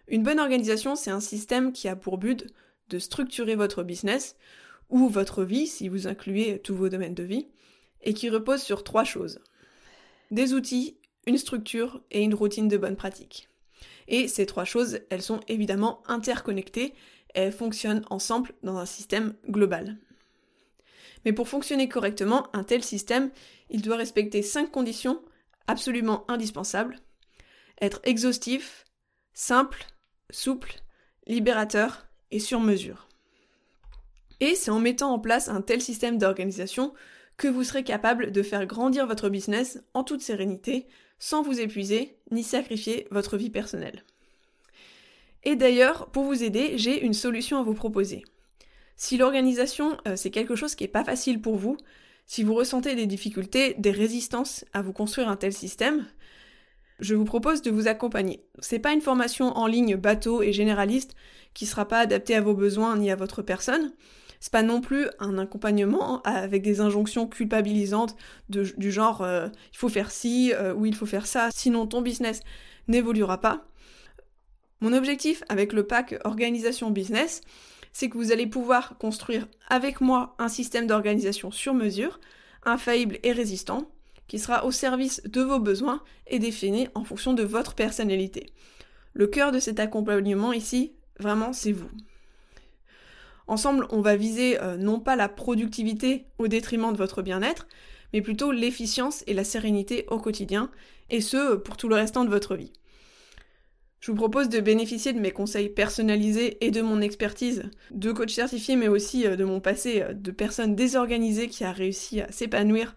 Une 0.09 0.23
bonne 0.23 0.41
organisation, 0.41 0.95
c'est 0.95 1.11
un 1.11 1.21
système 1.21 1.73
qui 1.73 1.89
a 1.89 1.97
pour 1.97 2.19
but 2.19 2.47
de 2.89 2.99
structurer 2.99 3.57
votre 3.57 3.83
business 3.83 4.37
ou 4.91 5.09
votre 5.09 5.45
vie, 5.45 5.67
si 5.67 5.89
vous 5.89 6.07
incluez 6.07 6.61
tous 6.61 6.75
vos 6.75 6.89
domaines 6.89 7.15
de 7.15 7.23
vie, 7.23 7.47
et 8.03 8.15
qui 8.15 8.31
repose 8.31 8.63
sur 8.63 8.85
trois 8.85 9.05
choses. 9.05 9.41
Des 10.31 10.55
outils, 10.55 10.97
une 11.27 11.39
structure 11.39 12.03
et 12.11 12.23
une 12.23 12.35
routine 12.35 12.69
de 12.69 12.79
bonne 12.79 12.97
pratique. 12.97 13.49
Et 14.07 14.29
ces 14.29 14.47
trois 14.47 14.65
choses, 14.65 15.01
elles 15.11 15.23
sont 15.23 15.41
évidemment 15.49 16.03
interconnectées, 16.07 16.95
elles 17.35 17.53
fonctionnent 17.53 18.05
ensemble 18.09 18.53
dans 18.63 18.79
un 18.79 18.87
système 18.87 19.35
global. 19.49 19.99
Mais 21.25 21.33
pour 21.33 21.49
fonctionner 21.49 21.89
correctement, 21.89 22.47
un 22.53 22.65
tel 22.65 22.83
système, 22.83 23.31
il 23.71 23.83
doit 23.83 23.97
respecter 23.97 24.43
cinq 24.43 24.71
conditions 24.71 25.21
absolument 25.67 26.25
indispensables. 26.29 26.97
Être 27.81 28.01
exhaustif, 28.05 28.85
simple, 29.33 29.87
souple, 30.31 30.81
libérateur 31.27 32.07
et 32.31 32.41
sur 32.41 32.61
mesure. 32.61 33.09
Et 34.41 34.55
c'est 34.55 34.71
en 34.71 34.81
mettant 34.81 35.13
en 35.13 35.19
place 35.19 35.49
un 35.49 35.63
tel 35.63 35.81
système 35.81 36.19
d'organisation 36.19 36.95
que 37.37 37.49
vous 37.49 37.65
serez 37.65 37.85
capable 37.85 38.33
de 38.33 38.43
faire 38.43 38.67
grandir 38.67 39.07
votre 39.07 39.29
business 39.29 39.81
en 39.95 40.05
toute 40.05 40.23
sérénité, 40.23 40.87
sans 41.19 41.43
vous 41.43 41.61
épuiser 41.61 42.19
ni 42.31 42.43
sacrifier 42.43 43.07
votre 43.11 43.37
vie 43.37 43.51
personnelle. 43.51 44.05
Et 45.45 45.57
d'ailleurs, 45.57 46.11
pour 46.11 46.25
vous 46.25 46.43
aider, 46.43 46.79
j'ai 46.79 47.01
une 47.05 47.15
solution 47.15 47.59
à 47.59 47.63
vous 47.63 47.75
proposer. 47.75 48.25
Si 48.99 49.17
l'organisation, 49.17 49.97
euh, 50.07 50.17
c'est 50.17 50.31
quelque 50.31 50.57
chose 50.57 50.75
qui 50.75 50.83
n'est 50.85 50.89
pas 50.89 51.05
facile 51.05 51.41
pour 51.41 51.57
vous, 51.57 51.77
si 52.27 52.43
vous 52.43 52.53
ressentez 52.53 52.97
des 52.97 53.07
difficultés, 53.07 53.75
des 53.79 53.93
résistances 53.93 54.65
à 54.75 54.83
vous 54.83 54.93
construire 54.93 55.29
un 55.29 55.37
tel 55.37 55.53
système, 55.53 56.05
je 56.99 57.15
vous 57.15 57.25
propose 57.25 57.63
de 57.63 57.71
vous 57.71 57.87
accompagner. 57.87 58.43
C'est 58.59 58.81
pas 58.81 58.93
une 58.93 59.01
formation 59.01 59.57
en 59.57 59.69
ligne 59.69 59.95
bateau 59.95 60.43
et 60.43 60.53
généraliste 60.53 61.15
qui 61.55 61.65
sera 61.65 61.87
pas 61.87 62.01
adaptée 62.01 62.35
à 62.35 62.41
vos 62.41 62.55
besoins 62.55 62.97
ni 62.97 63.11
à 63.13 63.17
votre 63.17 63.41
personne. 63.41 63.93
C'est 64.41 64.53
pas 64.53 64.65
non 64.65 64.81
plus 64.81 65.07
un 65.21 65.39
accompagnement 65.39 66.21
avec 66.23 66.63
des 66.63 66.81
injonctions 66.81 67.29
culpabilisantes 67.29 68.17
du 68.49 68.91
genre 68.91 69.23
euh, 69.23 69.47
il 69.73 69.79
faut 69.79 69.89
faire 69.89 70.11
ci 70.11 70.53
euh, 70.55 70.75
ou 70.75 70.87
il 70.87 70.95
faut 70.95 71.07
faire 71.07 71.27
ça, 71.27 71.51
sinon 71.55 71.87
ton 71.87 72.03
business 72.03 72.41
n'évoluera 72.89 73.41
pas. 73.41 73.65
Mon 74.81 74.93
objectif 74.93 75.45
avec 75.49 75.73
le 75.73 75.85
pack 75.85 76.17
organisation 76.25 76.91
business, 76.91 77.43
c'est 77.99 78.09
que 78.09 78.17
vous 78.17 78.31
allez 78.31 78.47
pouvoir 78.47 78.97
construire 78.97 79.49
avec 79.67 80.01
moi 80.01 80.37
un 80.39 80.49
système 80.49 80.87
d'organisation 80.87 81.51
sur 81.51 81.75
mesure, 81.75 82.21
infaillible 82.63 83.19
et 83.25 83.33
résistant, 83.33 83.91
qui 84.29 84.39
sera 84.39 84.65
au 84.65 84.71
service 84.71 85.21
de 85.25 85.41
vos 85.41 85.59
besoins 85.59 86.01
et 86.29 86.39
défini 86.39 86.87
en 86.95 87.03
fonction 87.03 87.33
de 87.33 87.43
votre 87.43 87.75
personnalité. 87.75 88.53
Le 89.15 89.27
cœur 89.27 89.51
de 89.51 89.59
cet 89.59 89.81
accompagnement 89.81 90.53
ici, 90.53 90.93
vraiment, 91.19 91.53
c'est 91.53 91.73
vous. 91.73 91.91
Ensemble, 93.49 93.89
on 93.91 94.01
va 94.01 94.15
viser 94.15 94.63
euh, 94.63 94.77
non 94.77 95.01
pas 95.01 95.17
la 95.17 95.29
productivité 95.29 96.27
au 96.39 96.47
détriment 96.47 96.93
de 96.93 96.99
votre 96.99 97.21
bien-être, 97.21 97.67
mais 98.13 98.23
plutôt 98.23 98.53
l'efficience 98.53 99.25
et 99.27 99.35
la 99.35 99.43
sérénité 99.43 100.07
au 100.09 100.21
quotidien, 100.21 100.71
et 101.11 101.21
ce, 101.21 101.57
pour 101.57 101.77
tout 101.77 101.89
le 101.89 101.97
restant 101.97 102.25
de 102.25 102.31
votre 102.31 102.55
vie. 102.55 102.73
Je 104.01 104.13
vous 104.13 104.17
propose 104.17 104.49
de 104.49 104.61
bénéficier 104.61 105.13
de 105.13 105.19
mes 105.19 105.33
conseils 105.33 105.69
personnalisés 105.69 106.65
et 106.65 106.71
de 106.71 106.83
mon 106.83 107.01
expertise 107.01 107.65
de 107.91 108.13
coach 108.13 108.33
certifié, 108.33 108.77
mais 108.77 108.89
aussi 108.89 109.27
euh, 109.27 109.37
de 109.37 109.45
mon 109.45 109.61
passé 109.61 110.03
euh, 110.03 110.13
de 110.13 110.31
personne 110.31 110.77
désorganisée 110.77 111.49
qui 111.49 111.65
a 111.65 111.73
réussi 111.73 112.21
à 112.21 112.31
s'épanouir 112.31 112.95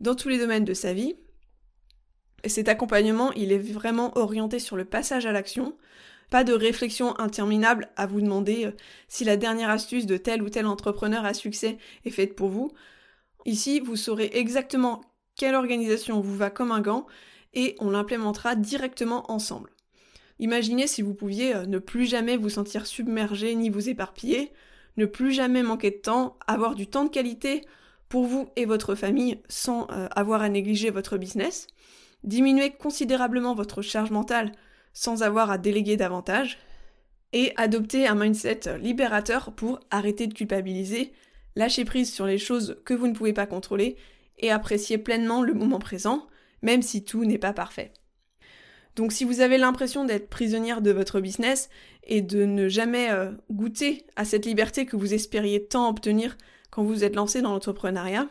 dans 0.00 0.14
tous 0.14 0.28
les 0.28 0.38
domaines 0.38 0.64
de 0.64 0.74
sa 0.74 0.92
vie. 0.92 1.14
Et 2.42 2.48
cet 2.48 2.68
accompagnement, 2.68 3.32
il 3.32 3.52
est 3.52 3.58
vraiment 3.58 4.16
orienté 4.18 4.58
sur 4.58 4.76
le 4.76 4.84
passage 4.84 5.26
à 5.26 5.32
l'action, 5.32 5.76
pas 6.30 6.42
de 6.42 6.52
réflexion 6.52 7.18
interminable 7.20 7.88
à 7.96 8.06
vous 8.06 8.20
demander 8.20 8.66
euh, 8.66 8.72
si 9.06 9.24
la 9.24 9.36
dernière 9.36 9.70
astuce 9.70 10.06
de 10.06 10.16
tel 10.16 10.42
ou 10.42 10.48
tel 10.48 10.66
entrepreneur 10.66 11.24
à 11.24 11.34
succès 11.34 11.78
est 12.04 12.10
faite 12.10 12.34
pour 12.34 12.48
vous. 12.48 12.72
Ici, 13.46 13.78
vous 13.78 13.96
saurez 13.96 14.30
exactement 14.34 15.00
quelle 15.36 15.54
organisation 15.54 16.20
vous 16.20 16.36
va 16.36 16.50
comme 16.50 16.72
un 16.72 16.80
gant 16.80 17.06
et 17.54 17.76
on 17.78 17.90
l'implémentera 17.90 18.56
directement 18.56 19.30
ensemble. 19.30 19.70
Imaginez 20.40 20.86
si 20.86 21.02
vous 21.02 21.14
pouviez 21.14 21.54
euh, 21.54 21.66
ne 21.66 21.78
plus 21.78 22.06
jamais 22.06 22.36
vous 22.36 22.48
sentir 22.48 22.86
submergé 22.86 23.54
ni 23.54 23.68
vous 23.68 23.90
éparpiller, 23.90 24.52
ne 24.96 25.04
plus 25.04 25.32
jamais 25.32 25.62
manquer 25.62 25.90
de 25.90 25.96
temps, 25.96 26.36
avoir 26.46 26.74
du 26.74 26.86
temps 26.86 27.04
de 27.04 27.10
qualité 27.10 27.60
pour 28.08 28.24
vous 28.24 28.48
et 28.56 28.64
votre 28.64 28.94
famille 28.94 29.38
sans 29.48 29.86
euh, 29.92 30.08
avoir 30.10 30.42
à 30.42 30.48
négliger 30.48 30.90
votre 30.90 31.18
business, 31.18 31.66
diminuer 32.24 32.70
considérablement 32.70 33.54
votre 33.54 33.82
charge 33.82 34.10
mentale 34.10 34.52
sans 34.94 35.22
avoir 35.22 35.50
à 35.50 35.58
déléguer 35.58 35.96
davantage, 35.96 36.58
et 37.32 37.52
adopter 37.56 38.08
un 38.08 38.16
mindset 38.16 38.78
libérateur 38.78 39.52
pour 39.52 39.78
arrêter 39.90 40.26
de 40.26 40.34
culpabiliser, 40.34 41.12
lâcher 41.54 41.84
prise 41.84 42.12
sur 42.12 42.26
les 42.26 42.38
choses 42.38 42.80
que 42.84 42.94
vous 42.94 43.06
ne 43.06 43.14
pouvez 43.14 43.32
pas 43.32 43.46
contrôler 43.46 43.96
et 44.38 44.50
apprécier 44.50 44.98
pleinement 44.98 45.42
le 45.42 45.54
moment 45.54 45.78
présent, 45.78 46.26
même 46.62 46.82
si 46.82 47.04
tout 47.04 47.24
n'est 47.24 47.38
pas 47.38 47.52
parfait. 47.52 47.92
Donc 48.96 49.12
si 49.12 49.24
vous 49.24 49.40
avez 49.40 49.58
l'impression 49.58 50.04
d'être 50.04 50.28
prisonnière 50.28 50.82
de 50.82 50.90
votre 50.90 51.20
business 51.20 51.68
et 52.04 52.22
de 52.22 52.44
ne 52.44 52.68
jamais 52.68 53.10
euh, 53.10 53.30
goûter 53.50 54.04
à 54.16 54.24
cette 54.24 54.46
liberté 54.46 54.86
que 54.86 54.96
vous 54.96 55.14
espériez 55.14 55.64
tant 55.64 55.88
obtenir 55.88 56.36
quand 56.70 56.82
vous 56.82 57.04
êtes 57.04 57.16
lancé 57.16 57.40
dans 57.42 57.52
l'entrepreneuriat. 57.52 58.28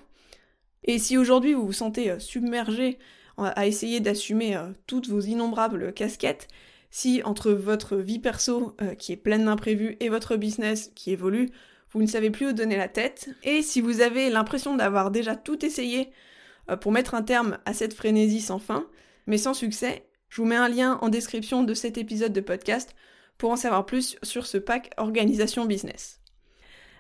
Et 0.84 1.00
si 1.00 1.18
aujourd'hui 1.18 1.54
vous 1.54 1.66
vous 1.66 1.74
sentez 1.74 2.12
euh, 2.12 2.20
submergé 2.20 2.98
à 3.38 3.68
essayer 3.68 4.02
d'assumer 4.02 4.58
euh, 4.58 4.68
toutes 4.86 5.08
vos 5.08 5.22
innombrables 5.22 5.94
casquettes, 5.94 6.50
si 6.92 7.22
entre 7.24 7.52
votre 7.52 7.96
vie 7.96 8.20
perso 8.20 8.76
qui 8.98 9.14
est 9.14 9.18
pleine 9.18 9.46
d'imprévus 9.46 9.96
et 10.00 10.10
votre 10.10 10.36
business 10.36 10.92
qui 10.96 11.12
évolue, 11.12 11.50
vous 11.92 12.02
ne 12.02 12.08
savez 12.08 12.32
plus 12.32 12.48
où 12.48 12.52
donner 12.52 12.78
la 12.78 12.88
tête, 12.88 13.30
et 13.44 13.62
si 13.62 13.80
vous 13.80 14.02
avez 14.02 14.32
l'impression 14.32 14.76
d'avoir 14.76 15.12
déjà 15.12 15.36
tout 15.36 15.64
essayé 15.64 16.10
pour 16.82 16.92
mettre 16.92 17.14
un 17.14 17.22
terme 17.22 17.60
à 17.66 17.76
cette 17.76 17.94
frénésie 17.94 18.42
sans 18.42 18.58
fin, 18.58 18.88
mais 19.28 19.38
sans 19.38 19.54
succès, 19.54 20.09
je 20.30 20.42
vous 20.42 20.48
mets 20.48 20.56
un 20.56 20.70
lien 20.70 21.00
en 21.02 21.10
description 21.10 21.64
de 21.64 21.74
cet 21.74 21.98
épisode 21.98 22.34
de 22.34 22.42
podcast 22.42 22.96
pour 23.38 23.52
en 23.52 23.56
savoir 23.56 23.86
plus 23.86 24.18
sur 24.22 24.46
ce 24.46 24.58
pack 24.58 24.92
Organisation 24.98 25.66
Business. 25.66 26.20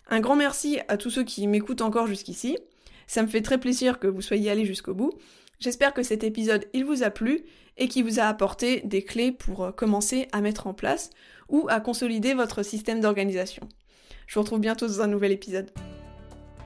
Un 0.09 0.19
grand 0.19 0.35
merci 0.35 0.79
à 0.87 0.97
tous 0.97 1.11
ceux 1.11 1.23
qui 1.23 1.45
m'écoutent 1.47 1.81
encore 1.81 2.07
jusqu'ici. 2.07 2.57
Ça 3.05 3.21
me 3.21 3.27
fait 3.27 3.41
très 3.41 3.59
plaisir 3.59 3.99
que 3.99 4.07
vous 4.07 4.21
soyez 4.21 4.49
allés 4.49 4.65
jusqu'au 4.65 4.95
bout. 4.95 5.11
J'espère 5.59 5.93
que 5.93 6.03
cet 6.03 6.23
épisode 6.23 6.65
il 6.73 6.85
vous 6.85 7.03
a 7.03 7.09
plu 7.09 7.43
et 7.77 7.87
qu'il 7.87 8.03
vous 8.03 8.19
a 8.19 8.23
apporté 8.23 8.81
des 8.85 9.03
clés 9.03 9.31
pour 9.31 9.75
commencer 9.75 10.27
à 10.31 10.41
mettre 10.41 10.67
en 10.67 10.73
place 10.73 11.11
ou 11.49 11.67
à 11.69 11.79
consolider 11.79 12.33
votre 12.33 12.63
système 12.63 13.01
d'organisation. 13.01 13.67
Je 14.25 14.35
vous 14.35 14.41
retrouve 14.41 14.59
bientôt 14.59 14.87
dans 14.87 15.01
un 15.01 15.07
nouvel 15.07 15.31
épisode. 15.31 15.71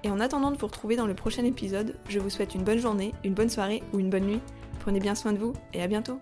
Et 0.03 0.09
en 0.09 0.19
attendant 0.19 0.51
de 0.51 0.57
vous 0.57 0.67
retrouver 0.67 0.95
dans 0.95 1.07
le 1.07 1.15
prochain 1.15 1.45
épisode, 1.45 1.95
je 2.09 2.19
vous 2.19 2.29
souhaite 2.29 2.55
une 2.55 2.63
bonne 2.63 2.79
journée, 2.79 3.13
une 3.23 3.33
bonne 3.33 3.49
soirée 3.49 3.83
ou 3.93 3.99
une 3.99 4.09
bonne 4.09 4.25
nuit. 4.25 4.41
Prenez 4.79 4.99
bien 4.99 5.15
soin 5.15 5.31
de 5.31 5.39
vous 5.39 5.53
et 5.73 5.81
à 5.81 5.87
bientôt 5.87 6.19